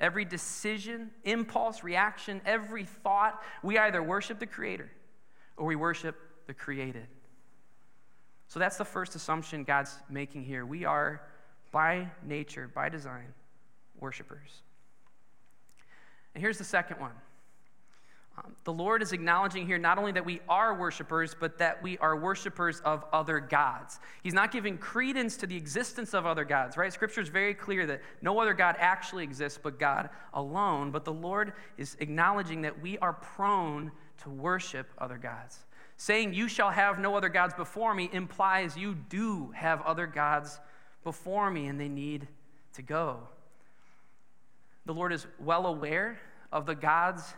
every 0.00 0.24
decision, 0.24 1.10
impulse, 1.24 1.84
reaction, 1.84 2.40
every 2.44 2.84
thought, 2.84 3.40
we 3.62 3.78
either 3.78 4.02
worship 4.02 4.40
the 4.40 4.46
Creator 4.46 4.90
or 5.56 5.66
we 5.66 5.76
worship 5.76 6.16
the 6.48 6.54
created. 6.54 7.06
So 8.48 8.58
that's 8.58 8.78
the 8.78 8.84
first 8.84 9.14
assumption 9.14 9.62
God's 9.62 9.96
making 10.10 10.42
here. 10.42 10.66
We 10.66 10.84
are, 10.84 11.20
by 11.70 12.08
nature, 12.26 12.68
by 12.74 12.88
design, 12.88 13.34
worshipers. 14.00 14.62
And 16.34 16.42
here's 16.42 16.58
the 16.58 16.64
second 16.64 16.98
one. 16.98 17.12
Um, 18.38 18.54
the 18.64 18.72
Lord 18.72 19.02
is 19.02 19.12
acknowledging 19.12 19.66
here 19.66 19.76
not 19.76 19.98
only 19.98 20.12
that 20.12 20.24
we 20.24 20.40
are 20.48 20.74
worshipers, 20.74 21.36
but 21.38 21.58
that 21.58 21.82
we 21.82 21.98
are 21.98 22.16
worshipers 22.16 22.80
of 22.80 23.04
other 23.12 23.40
gods. 23.40 24.00
He's 24.22 24.32
not 24.32 24.50
giving 24.50 24.78
credence 24.78 25.36
to 25.38 25.46
the 25.46 25.56
existence 25.56 26.14
of 26.14 26.24
other 26.24 26.44
gods, 26.44 26.78
right? 26.78 26.90
Scripture 26.92 27.20
is 27.20 27.28
very 27.28 27.52
clear 27.52 27.84
that 27.86 28.00
no 28.22 28.38
other 28.38 28.54
God 28.54 28.76
actually 28.78 29.24
exists 29.24 29.58
but 29.62 29.78
God 29.78 30.08
alone. 30.32 30.90
But 30.92 31.04
the 31.04 31.12
Lord 31.12 31.52
is 31.76 31.96
acknowledging 32.00 32.62
that 32.62 32.80
we 32.80 32.96
are 32.98 33.12
prone 33.12 33.92
to 34.22 34.30
worship 34.30 34.88
other 34.98 35.18
gods. 35.18 35.66
Saying, 35.98 36.32
You 36.32 36.48
shall 36.48 36.70
have 36.70 36.98
no 36.98 37.16
other 37.16 37.28
gods 37.28 37.52
before 37.54 37.92
me, 37.92 38.08
implies 38.12 38.76
you 38.76 38.94
do 38.94 39.50
have 39.54 39.82
other 39.82 40.06
gods 40.06 40.58
before 41.04 41.50
me, 41.50 41.66
and 41.66 41.78
they 41.78 41.88
need 41.88 42.26
to 42.74 42.82
go. 42.82 43.18
The 44.86 44.94
Lord 44.94 45.12
is 45.12 45.26
well 45.38 45.66
aware 45.66 46.18
of 46.52 46.66
the 46.66 46.76
gods 46.76 47.34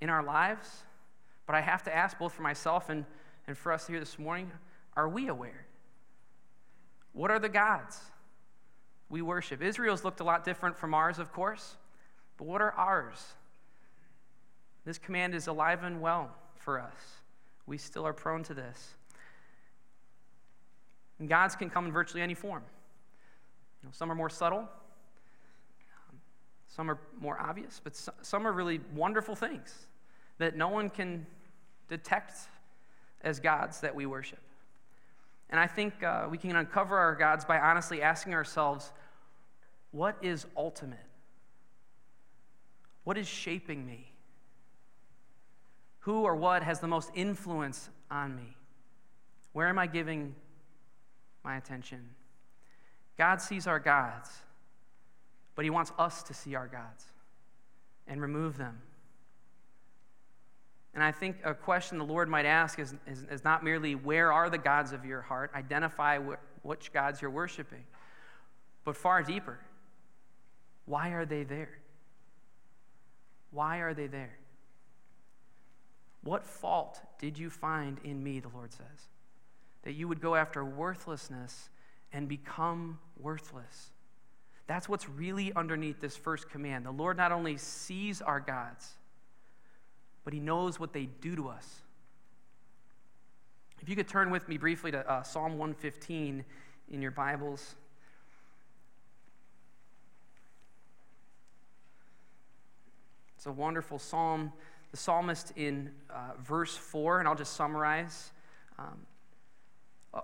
in 0.00 0.08
our 0.08 0.22
lives, 0.22 0.82
but 1.46 1.54
I 1.54 1.60
have 1.60 1.82
to 1.84 1.94
ask 1.94 2.18
both 2.18 2.32
for 2.32 2.42
myself 2.42 2.88
and, 2.88 3.04
and 3.46 3.56
for 3.56 3.70
us 3.70 3.86
here 3.86 4.00
this 4.00 4.18
morning 4.18 4.50
are 4.94 5.08
we 5.08 5.28
aware? 5.28 5.66
What 7.12 7.30
are 7.30 7.38
the 7.38 7.48
gods 7.48 7.98
we 9.08 9.22
worship? 9.22 9.62
Israel's 9.62 10.04
looked 10.04 10.20
a 10.20 10.24
lot 10.24 10.44
different 10.44 10.76
from 10.76 10.92
ours, 10.92 11.18
of 11.18 11.32
course, 11.32 11.76
but 12.36 12.46
what 12.46 12.60
are 12.60 12.72
ours? 12.72 13.34
This 14.84 14.98
command 14.98 15.34
is 15.34 15.46
alive 15.46 15.82
and 15.82 16.00
well 16.00 16.34
for 16.56 16.80
us. 16.80 17.21
We 17.66 17.78
still 17.78 18.06
are 18.06 18.12
prone 18.12 18.42
to 18.44 18.54
this. 18.54 18.94
And 21.18 21.28
gods 21.28 21.54
can 21.54 21.70
come 21.70 21.86
in 21.86 21.92
virtually 21.92 22.22
any 22.22 22.34
form. 22.34 22.62
You 23.82 23.88
know, 23.88 23.92
some 23.92 24.10
are 24.10 24.14
more 24.14 24.30
subtle, 24.30 24.68
some 26.68 26.90
are 26.90 26.98
more 27.20 27.38
obvious, 27.40 27.80
but 27.82 27.94
some 28.22 28.46
are 28.46 28.52
really 28.52 28.80
wonderful 28.94 29.34
things 29.34 29.86
that 30.38 30.56
no 30.56 30.68
one 30.68 30.88
can 30.88 31.26
detect 31.88 32.32
as 33.22 33.38
gods 33.38 33.80
that 33.80 33.94
we 33.94 34.06
worship. 34.06 34.40
And 35.50 35.60
I 35.60 35.66
think 35.66 36.02
uh, 36.02 36.28
we 36.30 36.38
can 36.38 36.56
uncover 36.56 36.96
our 36.96 37.14
gods 37.14 37.44
by 37.44 37.58
honestly 37.58 38.00
asking 38.00 38.34
ourselves 38.34 38.90
what 39.90 40.16
is 40.22 40.46
ultimate? 40.56 40.98
What 43.04 43.18
is 43.18 43.28
shaping 43.28 43.84
me? 43.84 44.11
Who 46.02 46.22
or 46.22 46.34
what 46.34 46.62
has 46.62 46.80
the 46.80 46.88
most 46.88 47.10
influence 47.14 47.88
on 48.10 48.34
me? 48.34 48.56
Where 49.52 49.68
am 49.68 49.78
I 49.78 49.86
giving 49.86 50.34
my 51.44 51.56
attention? 51.56 52.10
God 53.16 53.40
sees 53.40 53.66
our 53.66 53.78
gods, 53.78 54.30
but 55.54 55.64
He 55.64 55.70
wants 55.70 55.92
us 55.98 56.22
to 56.24 56.34
see 56.34 56.54
our 56.54 56.66
gods 56.66 57.04
and 58.08 58.20
remove 58.20 58.56
them. 58.56 58.80
And 60.94 61.02
I 61.04 61.12
think 61.12 61.36
a 61.44 61.54
question 61.54 61.98
the 61.98 62.04
Lord 62.04 62.28
might 62.28 62.46
ask 62.46 62.78
is, 62.78 62.94
is, 63.06 63.24
is 63.30 63.44
not 63.44 63.62
merely 63.62 63.94
where 63.94 64.32
are 64.32 64.50
the 64.50 64.58
gods 64.58 64.92
of 64.92 65.04
your 65.04 65.22
heart, 65.22 65.52
identify 65.54 66.18
wh- 66.18 66.66
which 66.66 66.92
gods 66.92 67.22
you're 67.22 67.30
worshiping, 67.30 67.84
but 68.84 68.96
far 68.96 69.22
deeper. 69.22 69.58
Why 70.84 71.10
are 71.10 71.24
they 71.24 71.44
there? 71.44 71.78
Why 73.52 73.78
are 73.78 73.94
they 73.94 74.08
there? 74.08 74.36
What 76.22 76.44
fault 76.44 77.00
did 77.18 77.38
you 77.38 77.50
find 77.50 77.98
in 78.04 78.22
me, 78.22 78.40
the 78.40 78.48
Lord 78.48 78.72
says, 78.72 79.08
that 79.82 79.92
you 79.92 80.06
would 80.06 80.20
go 80.20 80.34
after 80.34 80.64
worthlessness 80.64 81.68
and 82.12 82.28
become 82.28 82.98
worthless? 83.18 83.90
That's 84.66 84.88
what's 84.88 85.08
really 85.08 85.52
underneath 85.54 86.00
this 86.00 86.16
first 86.16 86.48
command. 86.48 86.86
The 86.86 86.92
Lord 86.92 87.16
not 87.16 87.32
only 87.32 87.56
sees 87.56 88.22
our 88.22 88.38
gods, 88.38 88.92
but 90.24 90.32
He 90.32 90.40
knows 90.40 90.78
what 90.78 90.92
they 90.92 91.08
do 91.20 91.34
to 91.34 91.48
us. 91.48 91.80
If 93.80 93.88
you 93.88 93.96
could 93.96 94.06
turn 94.06 94.30
with 94.30 94.48
me 94.48 94.58
briefly 94.58 94.92
to 94.92 95.10
uh, 95.10 95.24
Psalm 95.24 95.58
115 95.58 96.44
in 96.92 97.02
your 97.02 97.10
Bibles. 97.10 97.74
It's 103.36 103.46
a 103.46 103.52
wonderful 103.52 103.98
psalm 103.98 104.52
the 104.92 104.98
psalmist 104.98 105.52
in 105.56 105.90
uh, 106.10 106.32
verse 106.38 106.76
4, 106.76 107.18
and 107.18 107.26
I'll 107.26 107.34
just 107.34 107.54
summarize. 107.54 108.30
Um, 108.78 109.06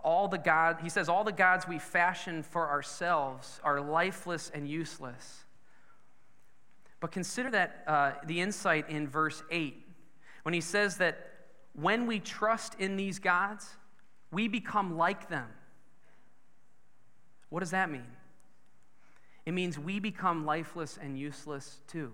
all 0.04 0.28
the 0.28 0.38
God, 0.38 0.78
he 0.82 0.90
says, 0.90 1.08
all 1.08 1.24
the 1.24 1.32
gods 1.32 1.66
we 1.66 1.78
fashion 1.78 2.42
for 2.42 2.68
ourselves 2.68 3.60
are 3.64 3.80
lifeless 3.80 4.50
and 4.54 4.68
useless. 4.68 5.44
But 7.00 7.10
consider 7.10 7.50
that 7.50 7.84
uh, 7.86 8.12
the 8.26 8.40
insight 8.40 8.90
in 8.90 9.08
verse 9.08 9.42
8 9.50 9.86
when 10.42 10.52
he 10.54 10.60
says 10.60 10.98
that 10.98 11.30
when 11.74 12.06
we 12.06 12.20
trust 12.20 12.74
in 12.78 12.96
these 12.96 13.18
gods, 13.18 13.76
we 14.30 14.48
become 14.48 14.96
like 14.96 15.28
them. 15.28 15.48
What 17.48 17.60
does 17.60 17.70
that 17.70 17.90
mean? 17.90 18.06
It 19.46 19.52
means 19.52 19.78
we 19.78 20.00
become 20.00 20.44
lifeless 20.44 20.98
and 21.00 21.18
useless 21.18 21.80
too. 21.86 22.12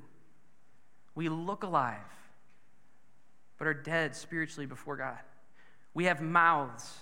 We 1.14 1.28
look 1.28 1.64
alive 1.64 2.00
but 3.58 3.66
are 3.66 3.74
dead 3.74 4.14
spiritually 4.16 4.66
before 4.66 4.96
God. 4.96 5.18
We 5.94 6.04
have 6.04 6.20
mouths, 6.20 6.98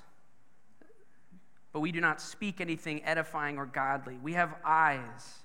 but 1.72 1.80
we 1.80 1.92
do 1.92 2.00
not 2.00 2.20
speak 2.20 2.60
anything 2.60 3.02
edifying 3.04 3.56
or 3.58 3.66
godly. 3.66 4.18
We 4.22 4.34
have 4.34 4.54
eyes, 4.64 5.38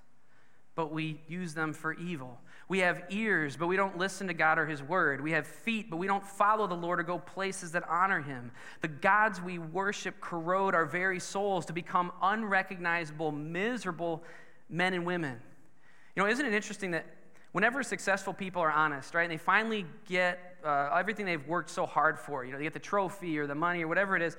but 0.75 0.91
we 0.91 1.21
use 1.27 1.53
them 1.53 1.73
for 1.73 1.93
evil. 1.93 2.39
We 2.69 2.79
have 2.79 3.03
ears, 3.09 3.55
but 3.55 3.67
we 3.67 3.77
don't 3.77 3.97
listen 3.97 4.27
to 4.27 4.33
God 4.33 4.59
or 4.59 4.65
His 4.65 4.83
word. 4.83 5.21
We 5.21 5.31
have 5.31 5.47
feet, 5.47 5.89
but 5.89 5.95
we 5.97 6.07
don't 6.07 6.25
follow 6.25 6.67
the 6.67 6.75
Lord 6.75 6.99
or 6.99 7.03
go 7.03 7.17
places 7.17 7.71
that 7.71 7.87
honor 7.87 8.21
Him. 8.21 8.51
The 8.81 8.89
gods 8.89 9.41
we 9.41 9.57
worship 9.57 10.19
corrode 10.19 10.75
our 10.75 10.85
very 10.85 11.21
souls 11.21 11.65
to 11.67 11.73
become 11.73 12.11
unrecognizable, 12.21 13.31
miserable 13.31 14.21
men 14.69 14.93
and 14.93 15.05
women. 15.05 15.39
You 16.15 16.23
know, 16.23 16.29
isn't 16.29 16.45
it 16.45 16.53
interesting 16.53 16.91
that 16.91 17.05
whenever 17.53 17.83
successful 17.83 18.33
people 18.33 18.61
are 18.61 18.71
honest, 18.71 19.13
right, 19.13 19.23
and 19.23 19.31
they 19.31 19.37
finally 19.37 19.85
get 20.05 20.56
uh, 20.67 20.95
everything 20.97 21.25
they've 21.25 21.47
worked 21.47 21.69
so 21.69 21.85
hard 21.85 22.19
for, 22.19 22.43
you 22.43 22.51
know, 22.51 22.57
they 22.57 22.63
get 22.63 22.73
the 22.73 22.79
trophy 22.79 23.39
or 23.39 23.47
the 23.47 23.55
money 23.55 23.83
or 23.83 23.87
whatever 23.87 24.15
it 24.15 24.21
is, 24.21 24.35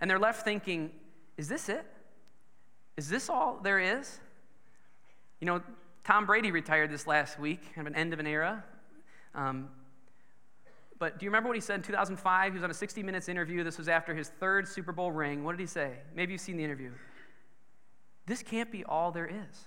and 0.00 0.10
they're 0.10 0.18
left 0.18 0.44
thinking, 0.44 0.90
is 1.36 1.48
this 1.48 1.68
it? 1.68 1.84
Is 2.96 3.08
this 3.08 3.30
all 3.30 3.58
there 3.62 3.78
is? 3.78 4.20
You 5.40 5.46
know, 5.46 5.62
Tom 6.04 6.26
Brady 6.26 6.50
retired 6.50 6.90
this 6.90 7.06
last 7.06 7.38
week, 7.38 7.62
kind 7.74 7.86
of 7.86 7.92
an 7.92 7.98
end 7.98 8.12
of 8.12 8.18
an 8.18 8.26
era. 8.26 8.62
Um, 9.34 9.68
but 10.98 11.18
do 11.18 11.24
you 11.24 11.30
remember 11.30 11.48
what 11.48 11.56
he 11.56 11.62
said 11.62 11.76
in 11.76 11.82
2005? 11.82 12.52
He 12.52 12.56
was 12.56 12.62
on 12.62 12.70
a 12.70 12.74
60 12.74 13.02
Minutes 13.02 13.28
interview. 13.28 13.64
This 13.64 13.78
was 13.78 13.88
after 13.88 14.14
his 14.14 14.28
third 14.28 14.68
Super 14.68 14.92
Bowl 14.92 15.10
ring. 15.10 15.44
What 15.44 15.52
did 15.52 15.60
he 15.60 15.66
say? 15.66 15.94
Maybe 16.14 16.32
you've 16.32 16.42
seen 16.42 16.58
the 16.58 16.64
interview. 16.64 16.92
This 18.26 18.42
can't 18.42 18.70
be 18.70 18.84
all 18.84 19.10
there 19.10 19.26
is. 19.26 19.64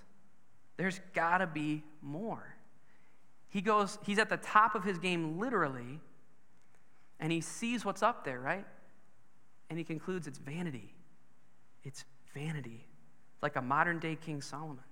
There's 0.76 1.00
got 1.12 1.38
to 1.38 1.48
be 1.48 1.82
more. 2.00 2.53
He 3.54 3.60
goes, 3.60 4.00
he's 4.04 4.18
at 4.18 4.28
the 4.28 4.36
top 4.36 4.74
of 4.74 4.82
his 4.82 4.98
game 4.98 5.38
literally, 5.38 6.00
and 7.20 7.30
he 7.30 7.40
sees 7.40 7.84
what's 7.84 8.02
up 8.02 8.24
there, 8.24 8.40
right? 8.40 8.66
And 9.70 9.78
he 9.78 9.84
concludes 9.84 10.26
it's 10.26 10.38
vanity. 10.38 10.92
It's 11.84 12.04
vanity. 12.34 12.84
Like 13.42 13.54
a 13.54 13.62
modern 13.62 14.00
day 14.00 14.18
King 14.20 14.42
Solomon. 14.42 14.82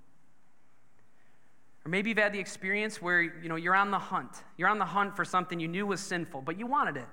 Or 1.85 1.89
maybe 1.89 2.11
you've 2.11 2.19
had 2.19 2.33
the 2.33 2.39
experience 2.39 3.03
where 3.03 3.21
you 3.21 3.49
know 3.49 3.57
you're 3.57 3.75
on 3.75 3.91
the 3.91 3.99
hunt. 3.99 4.45
You're 4.57 4.69
on 4.69 4.79
the 4.79 4.85
hunt 4.85 5.17
for 5.17 5.25
something 5.25 5.59
you 5.59 5.67
knew 5.67 5.85
was 5.85 5.99
sinful, 5.99 6.43
but 6.43 6.57
you 6.57 6.69
wanted 6.69 6.97
it. 6.99 7.09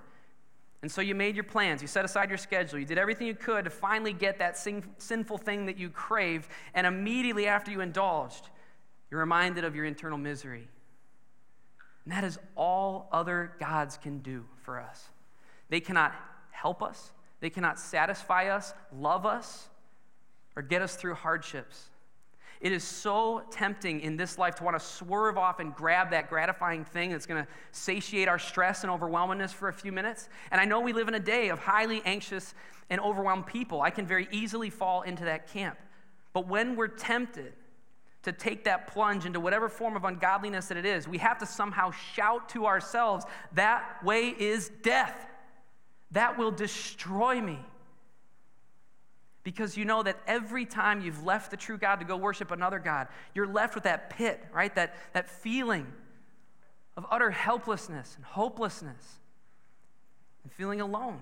And 0.84 0.92
so 0.92 1.02
you 1.02 1.16
made 1.16 1.34
your 1.34 1.46
plans, 1.46 1.82
you 1.82 1.88
set 1.88 2.06
aside 2.06 2.30
your 2.30 2.38
schedule, 2.38 2.78
you 2.78 2.86
did 2.86 3.00
everything 3.00 3.26
you 3.26 3.34
could 3.34 3.66
to 3.66 3.72
finally 3.72 4.14
get 4.14 4.38
that 4.38 4.56
sin- 4.56 4.84
sinful 5.00 5.40
thing 5.40 5.66
that 5.66 5.80
you 5.80 5.90
craved, 5.90 6.52
and 6.76 6.86
immediately 6.86 7.48
after 7.48 7.72
you 7.72 7.82
indulged, 7.82 8.50
you're 9.10 9.20
reminded 9.20 9.64
of 9.64 9.76
your 9.76 9.86
internal 9.86 10.20
misery 10.20 10.68
and 12.10 12.18
that 12.18 12.24
is 12.24 12.40
all 12.56 13.08
other 13.12 13.52
gods 13.60 14.00
can 14.02 14.18
do 14.18 14.44
for 14.64 14.80
us. 14.80 15.10
They 15.70 15.80
cannot 15.80 16.16
help 16.50 16.82
us, 16.82 17.12
they 17.40 17.52
cannot 17.52 17.78
satisfy 17.78 18.48
us, 18.48 18.74
love 18.92 19.28
us, 19.28 19.68
or 20.56 20.64
get 20.64 20.82
us 20.82 20.96
through 20.96 21.14
hardships. 21.14 21.92
It 22.62 22.72
is 22.72 22.84
so 22.84 23.44
tempting 23.52 24.02
in 24.02 24.18
this 24.18 24.40
life 24.40 24.56
to 24.56 24.64
want 24.64 24.78
to 24.78 24.84
swerve 24.84 25.38
off 25.38 25.60
and 25.60 25.74
grab 25.76 26.10
that 26.10 26.32
gratifying 26.32 26.84
thing 26.84 27.12
that's 27.12 27.28
going 27.28 27.44
to 27.44 27.50
satiate 27.74 28.28
our 28.28 28.40
stress 28.40 28.84
and 28.84 28.92
overwhelmingness 28.92 29.52
for 29.52 29.70
a 29.70 29.74
few 29.74 29.92
minutes. 29.92 30.30
And 30.50 30.60
I 30.60 30.66
know 30.66 30.80
we 30.80 30.94
live 30.94 31.10
in 31.10 31.14
a 31.14 31.20
day 31.20 31.50
of 31.50 31.60
highly 31.60 32.02
anxious 32.06 32.56
and 32.90 33.00
overwhelmed 33.00 33.46
people. 33.46 33.84
I 33.84 33.92
can 33.92 34.08
very 34.08 34.28
easily 34.32 34.72
fall 34.72 35.04
into 35.04 35.26
that 35.26 35.48
camp. 35.54 35.78
But 36.34 36.48
when 36.48 36.76
we're 36.76 36.88
tempted, 36.88 37.54
to 38.24 38.32
take 38.32 38.66
that 38.66 38.88
plunge 38.88 39.26
into 39.26 39.40
whatever 39.40 39.70
form 39.70 39.96
of 39.96 40.04
ungodliness 40.04 40.68
that 40.68 40.78
it 40.78 40.86
is, 40.86 41.08
we 41.08 41.18
have 41.20 41.38
to 41.40 41.46
somehow 41.46 41.92
shout 41.92 42.50
to 42.50 42.66
ourselves, 42.66 43.26
that 43.54 44.04
way 44.04 44.28
is 44.28 44.70
death. 44.82 45.28
That 46.12 46.38
will 46.38 46.52
destroy 46.52 47.40
me. 47.40 47.60
Because 49.44 49.78
you 49.78 49.86
know 49.86 50.04
that 50.04 50.18
every 50.28 50.66
time 50.66 51.02
you've 51.02 51.24
left 51.24 51.50
the 51.50 51.58
true 51.58 51.78
God 51.78 51.98
to 51.98 52.06
go 52.06 52.18
worship 52.18 52.52
another 52.52 52.78
God, 52.78 53.08
you're 53.34 53.48
left 53.48 53.74
with 53.74 53.86
that 53.86 54.10
pit, 54.10 54.44
right? 54.54 54.74
That, 54.76 54.96
that 55.14 55.30
feeling 55.30 55.88
of 56.98 57.06
utter 57.10 57.32
helplessness 57.32 58.16
and 58.18 58.26
hopelessness 58.26 59.20
and 60.44 60.52
feeling 60.52 60.82
alone. 60.82 61.22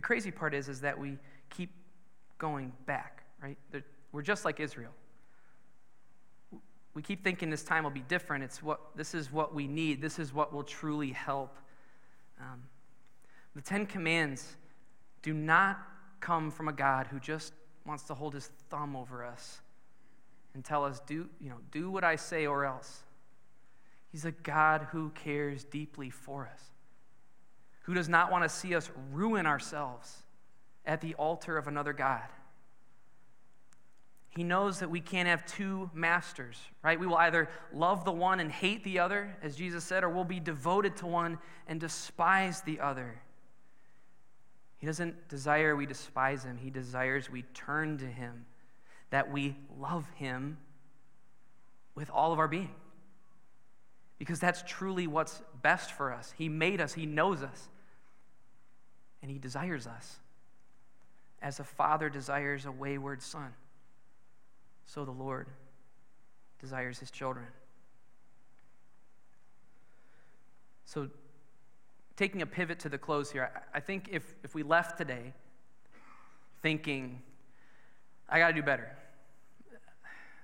The 0.00 0.06
crazy 0.06 0.30
part 0.30 0.54
is, 0.54 0.70
is 0.70 0.80
that 0.80 0.98
we 0.98 1.18
keep 1.50 1.68
going 2.38 2.72
back, 2.86 3.22
right? 3.42 3.58
We're 4.12 4.22
just 4.22 4.46
like 4.46 4.58
Israel. 4.58 4.92
We 6.94 7.02
keep 7.02 7.22
thinking 7.22 7.50
this 7.50 7.64
time 7.64 7.84
will 7.84 7.90
be 7.90 8.00
different. 8.08 8.42
It's 8.42 8.62
what, 8.62 8.80
this 8.96 9.14
is 9.14 9.30
what 9.30 9.54
we 9.54 9.68
need. 9.68 10.00
This 10.00 10.18
is 10.18 10.32
what 10.32 10.54
will 10.54 10.62
truly 10.62 11.12
help. 11.12 11.58
Um, 12.40 12.62
the 13.54 13.60
Ten 13.60 13.84
Commands 13.84 14.56
do 15.20 15.34
not 15.34 15.78
come 16.20 16.50
from 16.50 16.68
a 16.68 16.72
God 16.72 17.06
who 17.06 17.20
just 17.20 17.52
wants 17.84 18.04
to 18.04 18.14
hold 18.14 18.32
his 18.32 18.50
thumb 18.70 18.96
over 18.96 19.22
us 19.22 19.60
and 20.54 20.64
tell 20.64 20.82
us, 20.82 21.00
do, 21.00 21.28
you 21.42 21.50
know, 21.50 21.58
do 21.72 21.90
what 21.90 22.04
I 22.04 22.16
say 22.16 22.46
or 22.46 22.64
else. 22.64 23.02
He's 24.10 24.24
a 24.24 24.32
God 24.32 24.88
who 24.92 25.10
cares 25.10 25.62
deeply 25.64 26.08
for 26.08 26.48
us, 26.50 26.62
who 27.80 27.94
does 27.94 28.08
not 28.08 28.30
want 28.30 28.44
to 28.44 28.48
see 28.48 28.74
us 28.74 28.90
ruin 29.12 29.46
ourselves 29.46 30.22
at 30.84 31.00
the 31.00 31.14
altar 31.14 31.56
of 31.56 31.66
another 31.66 31.92
God. 31.92 32.22
He 34.30 34.44
knows 34.44 34.78
that 34.78 34.90
we 34.90 35.00
can't 35.00 35.28
have 35.28 35.44
two 35.44 35.90
masters, 35.92 36.56
right? 36.84 36.98
We 36.98 37.06
will 37.06 37.16
either 37.16 37.48
love 37.74 38.04
the 38.04 38.12
one 38.12 38.38
and 38.38 38.50
hate 38.50 38.84
the 38.84 39.00
other, 39.00 39.36
as 39.42 39.56
Jesus 39.56 39.82
said, 39.82 40.04
or 40.04 40.08
we'll 40.08 40.24
be 40.24 40.38
devoted 40.38 40.96
to 40.98 41.06
one 41.06 41.38
and 41.66 41.80
despise 41.80 42.60
the 42.60 42.78
other. 42.78 43.20
He 44.78 44.86
doesn't 44.86 45.28
desire 45.28 45.74
we 45.74 45.84
despise 45.84 46.44
him, 46.44 46.56
he 46.56 46.70
desires 46.70 47.28
we 47.28 47.42
turn 47.54 47.98
to 47.98 48.06
him, 48.06 48.46
that 49.10 49.30
we 49.30 49.56
love 49.78 50.08
him 50.14 50.58
with 51.94 52.08
all 52.10 52.32
of 52.32 52.38
our 52.38 52.48
being. 52.48 52.74
Because 54.20 54.38
that's 54.38 54.62
truly 54.64 55.08
what's 55.08 55.42
best 55.62 55.90
for 55.90 56.12
us. 56.12 56.32
He 56.38 56.48
made 56.48 56.80
us, 56.80 56.92
he 56.92 57.06
knows 57.06 57.42
us, 57.42 57.68
and 59.22 59.30
he 59.30 59.38
desires 59.38 59.88
us. 59.88 60.18
As 61.42 61.58
a 61.58 61.64
father 61.64 62.08
desires 62.08 62.66
a 62.66 62.70
wayward 62.70 63.22
son 63.22 63.54
so 64.90 65.04
the 65.04 65.12
Lord 65.12 65.46
desires 66.60 66.98
his 66.98 67.10
children. 67.10 67.46
So, 70.84 71.08
taking 72.16 72.42
a 72.42 72.46
pivot 72.46 72.80
to 72.80 72.88
the 72.88 72.98
close 72.98 73.30
here, 73.30 73.50
I 73.72 73.78
think 73.78 74.08
if, 74.10 74.34
if 74.42 74.54
we 74.54 74.64
left 74.64 74.98
today 74.98 75.32
thinking, 76.60 77.22
I 78.28 78.40
got 78.40 78.48
to 78.48 78.54
do 78.54 78.62
better, 78.62 78.90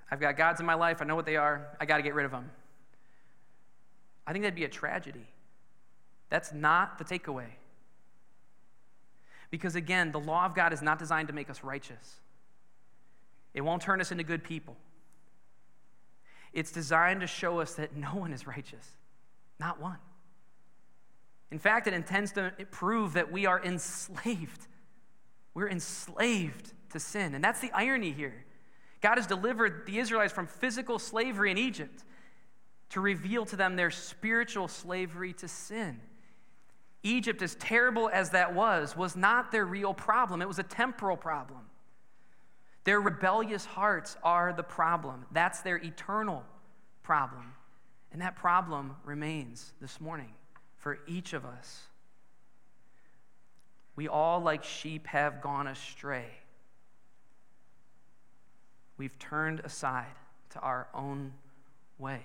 I've 0.09 0.21
got 0.21 0.37
gods 0.37 0.61
in 0.61 0.65
my 0.65 0.75
life, 0.75 1.01
I 1.01 1.05
know 1.05 1.15
what 1.15 1.25
they 1.25 1.35
are, 1.35 1.67
I 1.81 1.85
got 1.85 1.97
to 1.97 2.03
get 2.03 2.15
rid 2.15 2.25
of 2.25 2.31
them, 2.31 2.49
I 4.27 4.33
think 4.33 4.43
that'd 4.43 4.55
be 4.55 4.65
a 4.65 4.69
tragedy. 4.69 5.25
That's 6.29 6.51
not 6.51 6.97
the 6.97 7.05
takeaway. 7.05 7.47
Because 9.49 9.75
again, 9.75 10.11
the 10.11 10.19
law 10.19 10.45
of 10.45 10.53
God 10.53 10.73
is 10.73 10.81
not 10.81 10.99
designed 10.99 11.29
to 11.29 11.33
make 11.33 11.49
us 11.49 11.63
righteous. 11.63 12.19
It 13.53 13.61
won't 13.61 13.81
turn 13.81 14.01
us 14.01 14.11
into 14.11 14.25
good 14.25 14.43
people. 14.43 14.75
It's 16.51 16.71
designed 16.71 17.21
to 17.21 17.27
show 17.27 17.59
us 17.61 17.75
that 17.75 17.95
no 17.95 18.09
one 18.09 18.33
is 18.33 18.45
righteous, 18.45 18.85
not 19.59 19.79
one. 19.79 19.97
In 21.49 21.59
fact, 21.59 21.87
it 21.87 21.93
intends 21.93 22.33
to 22.33 22.51
prove 22.71 23.13
that 23.13 23.31
we 23.31 23.45
are 23.45 23.63
enslaved. 23.63 24.67
We're 25.53 25.69
enslaved 25.69 26.73
to 26.91 26.99
sin. 26.99 27.33
And 27.35 27.43
that's 27.43 27.61
the 27.61 27.71
irony 27.71 28.11
here. 28.11 28.45
God 29.01 29.17
has 29.17 29.27
delivered 29.27 29.83
the 29.85 29.99
Israelites 29.99 30.33
from 30.33 30.47
physical 30.47 30.99
slavery 30.99 31.51
in 31.51 31.57
Egypt 31.57 32.03
to 32.89 33.01
reveal 33.01 33.45
to 33.45 33.55
them 33.55 33.75
their 33.75 33.91
spiritual 33.91 34.67
slavery 34.67 35.33
to 35.33 35.47
sin. 35.47 35.99
Egypt, 37.03 37.41
as 37.41 37.55
terrible 37.55 38.09
as 38.11 38.31
that 38.31 38.53
was, 38.53 38.95
was 38.95 39.15
not 39.15 39.51
their 39.51 39.65
real 39.65 39.93
problem, 39.93 40.41
it 40.41 40.47
was 40.47 40.59
a 40.59 40.63
temporal 40.63 41.17
problem. 41.17 41.61
Their 42.83 43.01
rebellious 43.01 43.65
hearts 43.65 44.15
are 44.23 44.53
the 44.53 44.63
problem. 44.63 45.25
That's 45.31 45.59
their 45.59 45.77
eternal 45.77 46.43
problem. 47.03 47.53
And 48.13 48.21
that 48.21 48.37
problem 48.37 48.95
remains 49.03 49.73
this 49.81 49.99
morning 49.99 50.33
for 50.77 50.99
each 51.05 51.33
of 51.33 51.43
us. 51.45 51.81
We 53.97 54.07
all, 54.07 54.39
like 54.39 54.63
sheep, 54.63 55.07
have 55.07 55.41
gone 55.41 55.67
astray. 55.67 56.27
We've 58.97 59.19
turned 59.19 59.59
aside 59.61 60.15
to 60.51 60.59
our 60.59 60.87
own 60.93 61.33
way. 61.97 62.21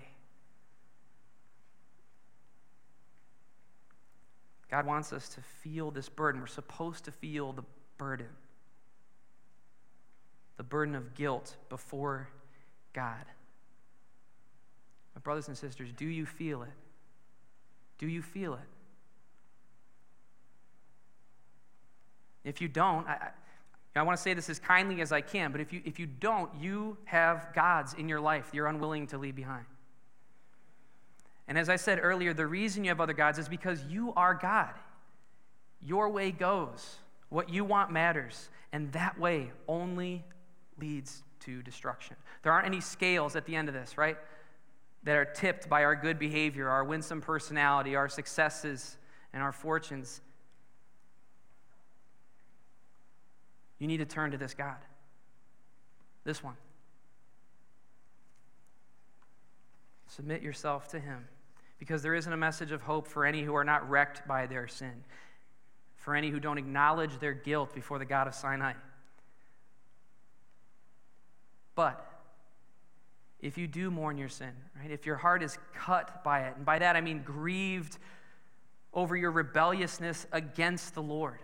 God 4.72 4.86
wants 4.86 5.12
us 5.12 5.28
to 5.28 5.40
feel 5.62 5.92
this 5.92 6.08
burden. 6.08 6.40
We're 6.40 6.48
supposed 6.48 7.04
to 7.04 7.12
feel 7.12 7.52
the 7.52 7.62
burden 7.98 8.26
the 10.56 10.62
burden 10.62 10.94
of 10.94 11.14
guilt 11.14 11.56
before 11.68 12.28
God. 12.92 13.24
My 15.14 15.20
brothers 15.20 15.48
and 15.48 15.56
sisters, 15.58 15.90
do 15.96 16.06
you 16.06 16.24
feel 16.24 16.62
it? 16.62 16.70
Do 17.98 18.06
you 18.06 18.22
feel 18.22 18.54
it? 18.54 18.60
If 22.44 22.60
you 22.60 22.68
don't, 22.68 23.08
I, 23.08 23.30
I 23.96 24.02
want 24.02 24.16
to 24.16 24.22
say 24.22 24.34
this 24.34 24.48
as 24.48 24.58
kindly 24.58 25.00
as 25.00 25.10
I 25.10 25.20
can, 25.20 25.52
but 25.52 25.60
if 25.60 25.72
you, 25.72 25.82
if 25.84 25.98
you 25.98 26.06
don't, 26.06 26.50
you 26.60 26.96
have 27.04 27.48
gods 27.54 27.94
in 27.94 28.08
your 28.08 28.20
life 28.20 28.50
you're 28.52 28.68
unwilling 28.68 29.08
to 29.08 29.18
leave 29.18 29.34
behind. 29.34 29.64
And 31.48 31.58
as 31.58 31.68
I 31.68 31.76
said 31.76 31.98
earlier, 32.00 32.32
the 32.32 32.46
reason 32.46 32.84
you 32.84 32.90
have 32.90 33.00
other 33.00 33.12
gods 33.12 33.38
is 33.38 33.48
because 33.48 33.82
you 33.84 34.12
are 34.14 34.34
God. 34.34 34.74
Your 35.80 36.08
way 36.08 36.30
goes. 36.30 36.96
What 37.28 37.48
you 37.48 37.64
want 37.64 37.90
matters. 37.90 38.48
And 38.72 38.92
that 38.92 39.18
way 39.18 39.50
only 39.66 40.24
leads 40.78 41.22
to 41.40 41.62
destruction. 41.62 42.16
There 42.42 42.52
aren't 42.52 42.66
any 42.66 42.80
scales 42.80 43.36
at 43.36 43.46
the 43.46 43.56
end 43.56 43.68
of 43.68 43.74
this, 43.74 43.98
right? 43.98 44.16
That 45.04 45.16
are 45.16 45.24
tipped 45.24 45.68
by 45.68 45.84
our 45.84 45.96
good 45.96 46.18
behavior, 46.18 46.68
our 46.68 46.84
winsome 46.84 47.20
personality, 47.20 47.96
our 47.96 48.08
successes, 48.08 48.96
and 49.32 49.42
our 49.42 49.52
fortunes. 49.52 50.20
You 53.78 53.88
need 53.88 53.98
to 53.98 54.04
turn 54.04 54.30
to 54.30 54.38
this 54.38 54.54
God. 54.54 54.76
This 56.24 56.42
one. 56.42 56.54
Submit 60.14 60.42
yourself 60.42 60.88
to 60.88 61.00
Him 61.00 61.26
because 61.78 62.02
there 62.02 62.14
isn't 62.14 62.32
a 62.32 62.36
message 62.36 62.70
of 62.70 62.82
hope 62.82 63.08
for 63.08 63.24
any 63.24 63.42
who 63.42 63.54
are 63.54 63.64
not 63.64 63.88
wrecked 63.88 64.28
by 64.28 64.46
their 64.46 64.68
sin, 64.68 65.04
for 65.96 66.14
any 66.14 66.28
who 66.28 66.38
don't 66.38 66.58
acknowledge 66.58 67.18
their 67.18 67.32
guilt 67.32 67.74
before 67.74 67.98
the 67.98 68.04
God 68.04 68.28
of 68.28 68.34
Sinai. 68.34 68.74
But 71.74 72.06
if 73.40 73.56
you 73.56 73.66
do 73.66 73.90
mourn 73.90 74.18
your 74.18 74.28
sin, 74.28 74.52
right, 74.78 74.90
if 74.90 75.06
your 75.06 75.16
heart 75.16 75.42
is 75.42 75.56
cut 75.74 76.22
by 76.22 76.40
it, 76.40 76.56
and 76.56 76.66
by 76.66 76.78
that 76.78 76.94
I 76.94 77.00
mean 77.00 77.22
grieved 77.22 77.96
over 78.92 79.16
your 79.16 79.30
rebelliousness 79.30 80.26
against 80.30 80.94
the 80.94 81.02
Lord, 81.02 81.38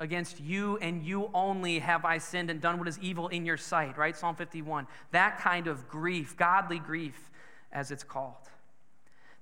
against 0.00 0.40
you 0.40 0.76
and 0.78 1.04
you 1.04 1.30
only 1.32 1.78
have 1.78 2.04
I 2.04 2.18
sinned 2.18 2.50
and 2.50 2.60
done 2.60 2.78
what 2.78 2.88
is 2.88 2.98
evil 2.98 3.28
in 3.28 3.46
your 3.46 3.58
sight, 3.58 3.96
right? 3.96 4.16
Psalm 4.16 4.34
51. 4.34 4.88
That 5.12 5.38
kind 5.38 5.68
of 5.68 5.88
grief, 5.88 6.36
godly 6.36 6.80
grief, 6.80 7.29
as 7.72 7.90
it's 7.90 8.04
called. 8.04 8.48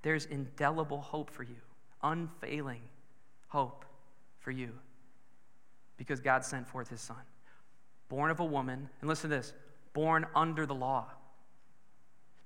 There's 0.02 0.26
indelible 0.26 1.00
hope 1.00 1.30
for 1.30 1.42
you, 1.42 1.56
unfailing 2.02 2.82
hope 3.48 3.84
for 4.38 4.50
you, 4.50 4.72
because 5.96 6.20
God 6.20 6.44
sent 6.44 6.68
forth 6.68 6.88
his 6.88 7.00
Son, 7.00 7.16
born 8.08 8.30
of 8.30 8.40
a 8.40 8.44
woman, 8.44 8.88
and 9.00 9.08
listen 9.08 9.30
to 9.30 9.36
this 9.36 9.52
born 9.94 10.26
under 10.34 10.64
the 10.64 10.74
law, 10.74 11.06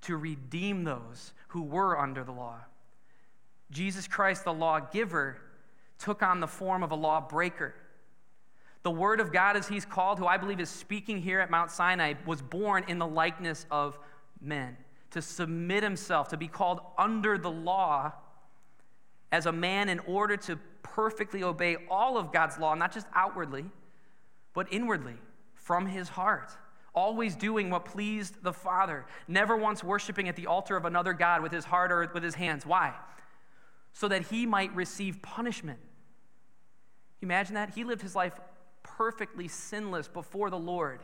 to 0.01 0.17
redeem 0.17 0.85
those 0.85 1.33
who 1.49 1.63
were 1.63 1.99
under 1.99 2.25
the 2.25 2.33
law. 2.33 2.57
Jesus 3.71 4.07
Christ, 4.07 4.45
the 4.45 4.53
lawgiver, 4.53 5.39
took 5.99 6.23
on 6.23 6.41
the 6.41 6.47
form 6.47 6.83
of 6.83 6.93
a 6.93 6.95
lawbreaker. 6.95 7.75
The 8.83 8.91
Word 8.91 9.21
of 9.21 9.33
God, 9.33 9.57
as 9.57 9.69
He's 9.69 9.85
called, 9.85 10.19
who 10.19 10.27
I 10.27 10.37
believe 10.37 10.61
is 10.61 10.71
speaking 10.71 11.21
here 11.21 11.41
at 11.41 11.51
Mount 11.51 11.71
Sinai, 11.71 12.15
was 12.27 12.43
born 12.43 12.85
in 12.89 12.99
the 12.99 13.07
likeness 13.07 13.67
of 13.71 13.99
men, 14.41 14.77
to 15.13 15.23
submit 15.23 15.83
Himself, 15.83 16.29
to 16.29 16.37
be 16.37 16.49
called 16.49 16.81
under 16.99 17.39
the 17.39 17.51
law 17.51 18.13
as 19.31 19.47
a 19.47 19.53
man 19.53 19.89
in 19.89 19.99
order 20.01 20.37
to 20.37 20.59
perfectly 20.83 21.43
obey 21.43 21.77
all 21.89 22.19
of 22.19 22.33
God's 22.33 22.59
law, 22.59 22.75
not 22.75 22.93
just 22.93 23.07
outwardly, 23.15 23.65
but 24.53 24.67
inwardly, 24.71 25.15
from 25.55 25.87
His 25.87 26.11
heart 26.11 26.51
always 26.95 27.35
doing 27.35 27.71
what 27.71 27.85
pleased 27.85 28.43
the 28.43 28.53
Father, 28.53 29.07
never 29.27 29.57
once 29.57 29.83
worshiping 29.83 30.29
at 30.29 30.37
the 30.37 30.47
altar 30.47 30.77
of 30.77 30.85
another 30.85 31.13
God 31.13 31.43
with 31.43 31.53
his 31.53 31.65
heart 31.65 31.91
or 31.91 32.11
with 32.13 32.23
his 32.23 32.35
hands. 32.35 32.67
Why? 32.67 32.95
So 33.93 34.09
that 34.09 34.27
he 34.27 34.47
might 34.47 34.75
receive 34.75 35.23
punishment. 35.23 35.79
Imagine 37.23 37.55
that? 37.55 37.71
He 37.75 37.85
lived 37.85 38.03
his 38.03 38.17
life 38.17 38.39
perfectly 38.83 39.49
sinless 39.49 40.09
before 40.09 40.51
the 40.51 40.59
Lord 40.59 41.01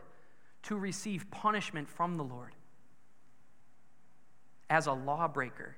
to 0.65 0.77
receive 0.77 1.31
punishment 1.31 1.89
from 1.89 2.17
the 2.17 2.25
Lord 2.25 2.53
as 4.71 4.87
a 4.87 4.93
lawbreaker. 4.93 5.77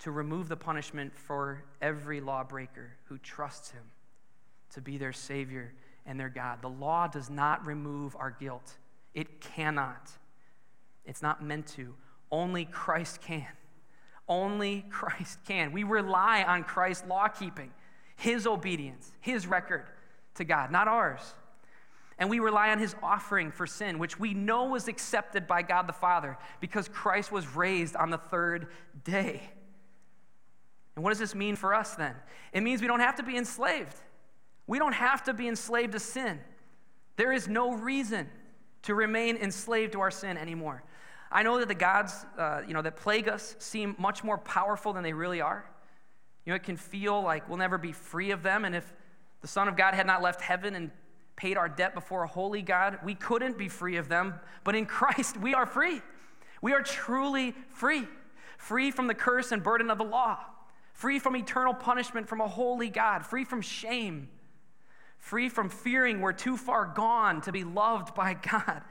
To 0.00 0.10
remove 0.10 0.48
the 0.48 0.56
punishment 0.56 1.16
for 1.16 1.62
every 1.82 2.20
lawbreaker 2.20 2.92
who 3.04 3.18
trusts 3.18 3.70
him 3.70 3.82
to 4.70 4.80
be 4.80 4.96
their 4.96 5.12
Savior 5.12 5.74
and 6.06 6.18
their 6.18 6.28
God. 6.28 6.62
The 6.62 6.68
law 6.68 7.06
does 7.06 7.28
not 7.28 7.66
remove 7.66 8.16
our 8.16 8.30
guilt, 8.30 8.78
it 9.14 9.40
cannot. 9.40 10.10
It's 11.04 11.22
not 11.22 11.42
meant 11.42 11.66
to. 11.68 11.94
Only 12.30 12.66
Christ 12.66 13.20
can. 13.22 13.46
Only 14.28 14.84
Christ 14.90 15.38
can. 15.46 15.72
We 15.72 15.82
rely 15.82 16.44
on 16.44 16.62
Christ's 16.62 17.06
law 17.08 17.26
keeping, 17.26 17.72
his 18.16 18.46
obedience, 18.46 19.10
his 19.20 19.46
record 19.46 19.86
to 20.36 20.44
God, 20.44 20.70
not 20.70 20.86
ours. 20.86 21.34
And 22.20 22.28
we 22.28 22.38
rely 22.38 22.68
on 22.70 22.78
his 22.78 22.94
offering 23.02 23.50
for 23.50 23.66
sin, 23.66 23.98
which 23.98 24.20
we 24.20 24.34
know 24.34 24.66
was 24.66 24.88
accepted 24.88 25.46
by 25.46 25.62
God 25.62 25.88
the 25.88 25.94
Father 25.94 26.36
because 26.60 26.86
Christ 26.86 27.32
was 27.32 27.56
raised 27.56 27.96
on 27.96 28.10
the 28.10 28.18
third 28.18 28.68
day. 29.02 29.50
And 30.94 31.02
what 31.02 31.10
does 31.10 31.18
this 31.18 31.34
mean 31.34 31.56
for 31.56 31.74
us 31.74 31.94
then? 31.94 32.14
It 32.52 32.60
means 32.60 32.82
we 32.82 32.86
don't 32.86 33.00
have 33.00 33.16
to 33.16 33.22
be 33.22 33.38
enslaved. 33.38 33.96
We 34.66 34.78
don't 34.78 34.92
have 34.92 35.24
to 35.24 35.32
be 35.32 35.48
enslaved 35.48 35.92
to 35.92 35.98
sin. 35.98 36.38
There 37.16 37.32
is 37.32 37.48
no 37.48 37.72
reason 37.72 38.28
to 38.82 38.94
remain 38.94 39.36
enslaved 39.36 39.92
to 39.94 40.00
our 40.00 40.10
sin 40.10 40.36
anymore. 40.36 40.84
I 41.32 41.42
know 41.42 41.58
that 41.58 41.68
the 41.68 41.74
gods, 41.74 42.26
uh, 42.36 42.62
you 42.68 42.74
know, 42.74 42.82
that 42.82 42.96
plague 42.96 43.28
us 43.30 43.56
seem 43.58 43.96
much 43.98 44.22
more 44.22 44.36
powerful 44.36 44.92
than 44.92 45.02
they 45.02 45.14
really 45.14 45.40
are. 45.40 45.64
You 46.44 46.50
know, 46.50 46.56
it 46.56 46.64
can 46.64 46.76
feel 46.76 47.22
like 47.22 47.48
we'll 47.48 47.58
never 47.58 47.78
be 47.78 47.92
free 47.92 48.30
of 48.30 48.42
them. 48.42 48.66
And 48.66 48.74
if 48.74 48.92
the 49.40 49.48
Son 49.48 49.68
of 49.68 49.76
God 49.76 49.94
had 49.94 50.06
not 50.06 50.20
left 50.20 50.42
heaven 50.42 50.74
and 50.74 50.90
paid 51.40 51.56
our 51.56 51.70
debt 51.70 51.94
before 51.94 52.22
a 52.22 52.26
holy 52.26 52.60
God, 52.60 52.98
we 53.02 53.14
couldn't 53.14 53.56
be 53.56 53.66
free 53.66 53.96
of 53.96 54.10
them. 54.10 54.34
But 54.62 54.74
in 54.74 54.84
Christ, 54.84 55.38
we 55.38 55.54
are 55.54 55.64
free. 55.64 56.02
We 56.60 56.74
are 56.74 56.82
truly 56.82 57.54
free, 57.70 58.06
free 58.58 58.90
from 58.90 59.06
the 59.06 59.14
curse 59.14 59.50
and 59.50 59.62
burden 59.62 59.90
of 59.90 59.96
the 59.96 60.04
law, 60.04 60.36
free 60.92 61.18
from 61.18 61.34
eternal 61.34 61.72
punishment 61.72 62.28
from 62.28 62.42
a 62.42 62.46
holy 62.46 62.90
God, 62.90 63.24
free 63.24 63.44
from 63.44 63.62
shame, 63.62 64.28
free 65.18 65.48
from 65.48 65.70
fearing 65.70 66.20
we're 66.20 66.34
too 66.34 66.58
far 66.58 66.84
gone 66.84 67.40
to 67.40 67.52
be 67.52 67.64
loved 67.64 68.14
by 68.14 68.34
God. 68.50 68.82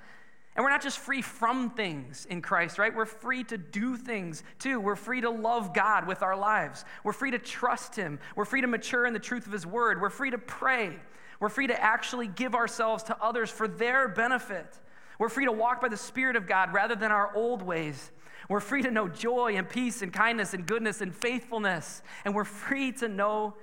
And 0.55 0.63
we're 0.63 0.71
not 0.71 0.81
just 0.81 0.97
free 0.97 1.21
from 1.21 1.69
things 1.69 2.25
in 2.31 2.41
Christ, 2.41 2.79
right? 2.79 2.93
We're 2.93 3.05
free 3.05 3.43
to 3.43 3.59
do 3.59 3.95
things 3.95 4.43
too. 4.57 4.79
We're 4.79 4.95
free 4.95 5.21
to 5.21 5.29
love 5.29 5.75
God 5.75 6.07
with 6.07 6.23
our 6.23 6.35
lives. 6.35 6.83
We're 7.03 7.13
free 7.13 7.29
to 7.29 7.39
trust 7.39 7.95
Him. 7.95 8.19
We're 8.35 8.45
free 8.45 8.61
to 8.61 8.67
mature 8.67 9.05
in 9.05 9.13
the 9.13 9.19
truth 9.19 9.45
of 9.45 9.53
His 9.53 9.67
Word. 9.67 10.01
We're 10.01 10.09
free 10.09 10.31
to 10.31 10.39
pray. 10.39 10.97
We're 11.39 11.49
free 11.49 11.67
to 11.67 11.81
actually 11.81 12.27
give 12.27 12.55
ourselves 12.55 13.03
to 13.03 13.17
others 13.21 13.49
for 13.49 13.67
their 13.67 14.07
benefit. 14.07 14.77
We're 15.17 15.29
free 15.29 15.45
to 15.45 15.51
walk 15.51 15.81
by 15.81 15.89
the 15.89 15.97
Spirit 15.97 16.35
of 16.35 16.47
God 16.47 16.73
rather 16.73 16.95
than 16.95 17.11
our 17.11 17.33
old 17.35 17.61
ways. 17.61 18.11
We're 18.49 18.59
free 18.59 18.81
to 18.81 18.91
know 18.91 19.07
joy 19.07 19.55
and 19.55 19.69
peace 19.69 20.01
and 20.01 20.11
kindness 20.11 20.53
and 20.53 20.65
goodness 20.65 21.01
and 21.01 21.13
faithfulness. 21.13 22.01
And 22.25 22.33
we're 22.33 22.43
free 22.45 22.91
to 22.93 23.07
know 23.07 23.55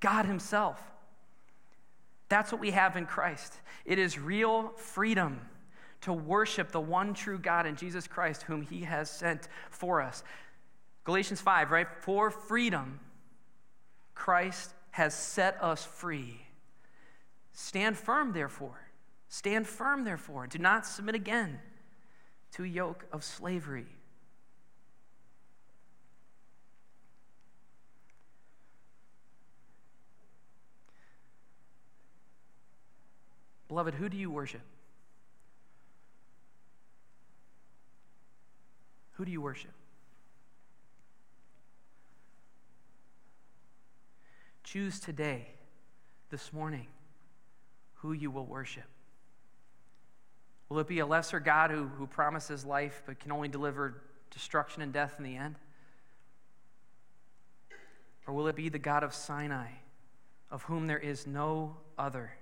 God 0.00 0.26
Himself. 0.26 0.82
That's 2.28 2.50
what 2.50 2.60
we 2.60 2.70
have 2.70 2.96
in 2.96 3.06
Christ. 3.06 3.54
It 3.84 3.98
is 3.98 4.18
real 4.18 4.70
freedom 4.76 5.40
to 6.02 6.12
worship 6.12 6.72
the 6.72 6.80
one 6.80 7.14
true 7.14 7.38
God 7.38 7.66
in 7.66 7.76
Jesus 7.76 8.06
Christ, 8.08 8.42
whom 8.42 8.62
He 8.62 8.80
has 8.80 9.10
sent 9.10 9.48
for 9.70 10.00
us. 10.00 10.24
Galatians 11.04 11.40
5, 11.40 11.70
right? 11.70 11.86
For 12.00 12.30
freedom, 12.30 13.00
Christ 14.14 14.72
has 14.90 15.14
set 15.14 15.62
us 15.62 15.84
free. 15.84 16.40
Stand 17.52 17.96
firm, 17.96 18.32
therefore. 18.32 18.88
Stand 19.28 19.66
firm, 19.66 20.04
therefore. 20.04 20.46
Do 20.46 20.58
not 20.58 20.86
submit 20.86 21.14
again 21.14 21.58
to 22.52 22.64
a 22.64 22.66
yoke 22.66 23.04
of 23.12 23.24
slavery. 23.24 23.86
Beloved, 33.68 33.94
who 33.94 34.08
do 34.08 34.18
you 34.18 34.30
worship? 34.30 34.60
Who 39.12 39.24
do 39.24 39.30
you 39.30 39.40
worship? 39.40 39.72
Choose 44.62 45.00
today, 45.00 45.48
this 46.30 46.52
morning 46.52 46.86
who 48.02 48.12
you 48.12 48.30
will 48.30 48.44
worship. 48.44 48.84
Will 50.68 50.80
it 50.80 50.88
be 50.88 50.98
a 50.98 51.06
lesser 51.06 51.38
God 51.38 51.70
who, 51.70 51.86
who 51.86 52.06
promises 52.06 52.64
life 52.64 53.02
but 53.06 53.20
can 53.20 53.30
only 53.30 53.48
deliver 53.48 54.02
destruction 54.30 54.82
and 54.82 54.92
death 54.92 55.14
in 55.18 55.24
the 55.24 55.36
end? 55.36 55.54
Or 58.26 58.34
will 58.34 58.48
it 58.48 58.56
be 58.56 58.68
the 58.68 58.78
God 58.78 59.04
of 59.04 59.14
Sinai, 59.14 59.68
of 60.50 60.62
whom 60.64 60.86
there 60.86 60.98
is 60.98 61.26
no 61.26 61.76
other, 61.96 62.32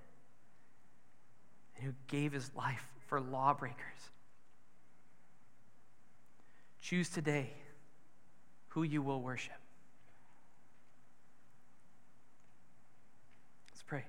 and 1.76 1.84
who 1.84 1.92
gave 2.06 2.32
his 2.32 2.50
life 2.54 2.86
for 3.06 3.20
lawbreakers? 3.20 3.78
Choose 6.80 7.10
today 7.10 7.50
who 8.68 8.82
you 8.82 9.02
will 9.02 9.20
worship. 9.20 9.52
Let's 13.72 13.82
pray. 13.82 14.04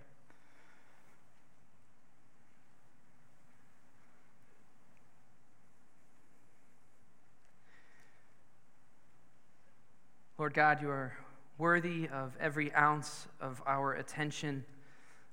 Lord 10.42 10.56
God, 10.56 10.82
you 10.82 10.90
are 10.90 11.14
worthy 11.60 12.10
of 12.10 12.36
every 12.40 12.74
ounce 12.74 13.28
of 13.40 13.62
our 13.68 13.94
attention, 13.94 14.66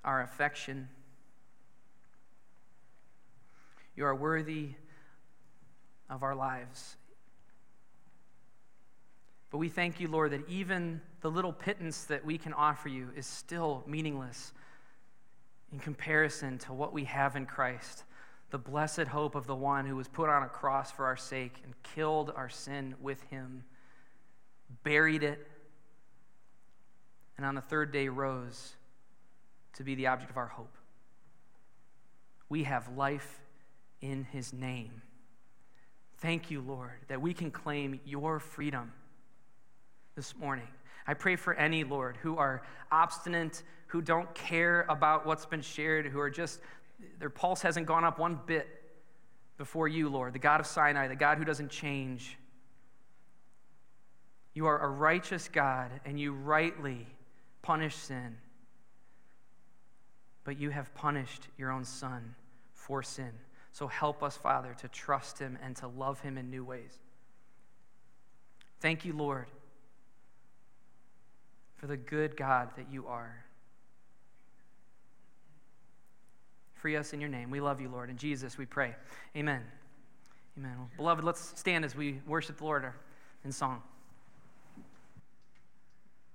our 0.04 0.20
affection. 0.20 0.86
You 3.96 4.04
are 4.04 4.14
worthy 4.14 4.72
of 6.10 6.22
our 6.22 6.34
lives. 6.34 6.98
But 9.48 9.56
we 9.56 9.70
thank 9.70 9.98
you, 9.98 10.08
Lord, 10.08 10.32
that 10.32 10.46
even 10.46 11.00
the 11.22 11.30
little 11.30 11.54
pittance 11.54 12.04
that 12.04 12.22
we 12.22 12.36
can 12.36 12.52
offer 12.52 12.90
you 12.90 13.08
is 13.16 13.24
still 13.24 13.84
meaningless 13.86 14.52
in 15.72 15.78
comparison 15.78 16.58
to 16.58 16.74
what 16.74 16.92
we 16.92 17.04
have 17.04 17.34
in 17.34 17.46
Christ 17.46 18.04
the 18.50 18.58
blessed 18.58 19.08
hope 19.08 19.34
of 19.34 19.46
the 19.46 19.56
one 19.56 19.86
who 19.86 19.96
was 19.96 20.06
put 20.06 20.28
on 20.28 20.42
a 20.42 20.48
cross 20.48 20.90
for 20.90 21.06
our 21.06 21.16
sake 21.16 21.62
and 21.64 21.72
killed 21.82 22.30
our 22.36 22.50
sin 22.50 22.94
with 23.00 23.22
him 23.30 23.64
buried 24.82 25.22
it, 25.22 25.46
and 27.36 27.46
on 27.46 27.54
the 27.54 27.60
third 27.60 27.92
day 27.92 28.08
rose 28.08 28.74
to 29.74 29.84
be 29.84 29.94
the 29.94 30.08
object 30.08 30.30
of 30.30 30.36
our 30.36 30.46
hope. 30.46 30.76
We 32.48 32.64
have 32.64 32.96
life 32.96 33.40
in 34.00 34.24
his 34.24 34.52
name. 34.52 35.02
Thank 36.18 36.50
you, 36.50 36.60
Lord, 36.60 36.98
that 37.08 37.20
we 37.20 37.32
can 37.32 37.50
claim 37.50 38.00
your 38.04 38.40
freedom 38.40 38.92
this 40.16 40.36
morning. 40.36 40.66
I 41.06 41.14
pray 41.14 41.36
for 41.36 41.54
any, 41.54 41.84
Lord, 41.84 42.16
who 42.16 42.36
are 42.36 42.62
obstinate, 42.90 43.62
who 43.86 44.02
don't 44.02 44.32
care 44.34 44.84
about 44.88 45.26
what's 45.26 45.46
been 45.46 45.62
shared, 45.62 46.06
who 46.06 46.18
are 46.18 46.30
just, 46.30 46.60
their 47.18 47.30
pulse 47.30 47.62
hasn't 47.62 47.86
gone 47.86 48.04
up 48.04 48.18
one 48.18 48.40
bit 48.46 48.66
before 49.58 49.88
you, 49.88 50.08
Lord, 50.08 50.32
the 50.32 50.38
God 50.38 50.60
of 50.60 50.66
Sinai, 50.66 51.08
the 51.08 51.16
God 51.16 51.38
who 51.38 51.44
doesn't 51.44 51.70
change. 51.70 52.37
You 54.58 54.66
are 54.66 54.80
a 54.80 54.88
righteous 54.88 55.48
God, 55.48 55.88
and 56.04 56.18
you 56.18 56.32
rightly 56.32 57.06
punish 57.62 57.94
sin. 57.94 58.38
But 60.42 60.58
you 60.58 60.70
have 60.70 60.92
punished 60.96 61.46
your 61.56 61.70
own 61.70 61.84
Son 61.84 62.34
for 62.72 63.00
sin. 63.04 63.30
So 63.70 63.86
help 63.86 64.20
us, 64.20 64.36
Father, 64.36 64.74
to 64.80 64.88
trust 64.88 65.38
him 65.38 65.56
and 65.62 65.76
to 65.76 65.86
love 65.86 66.18
him 66.22 66.36
in 66.36 66.50
new 66.50 66.64
ways. 66.64 66.98
Thank 68.80 69.04
you, 69.04 69.12
Lord, 69.12 69.46
for 71.76 71.86
the 71.86 71.96
good 71.96 72.36
God 72.36 72.70
that 72.76 72.86
you 72.90 73.06
are. 73.06 73.44
Free 76.74 76.96
us 76.96 77.12
in 77.12 77.20
your 77.20 77.30
name. 77.30 77.48
We 77.52 77.60
love 77.60 77.80
you, 77.80 77.90
Lord. 77.90 78.10
In 78.10 78.16
Jesus, 78.16 78.58
we 78.58 78.66
pray. 78.66 78.96
Amen. 79.36 79.62
Amen. 80.58 80.72
Well, 80.76 80.90
beloved, 80.96 81.22
let's 81.22 81.56
stand 81.56 81.84
as 81.84 81.94
we 81.94 82.20
worship 82.26 82.58
the 82.58 82.64
Lord 82.64 82.92
in 83.44 83.52
song. 83.52 83.84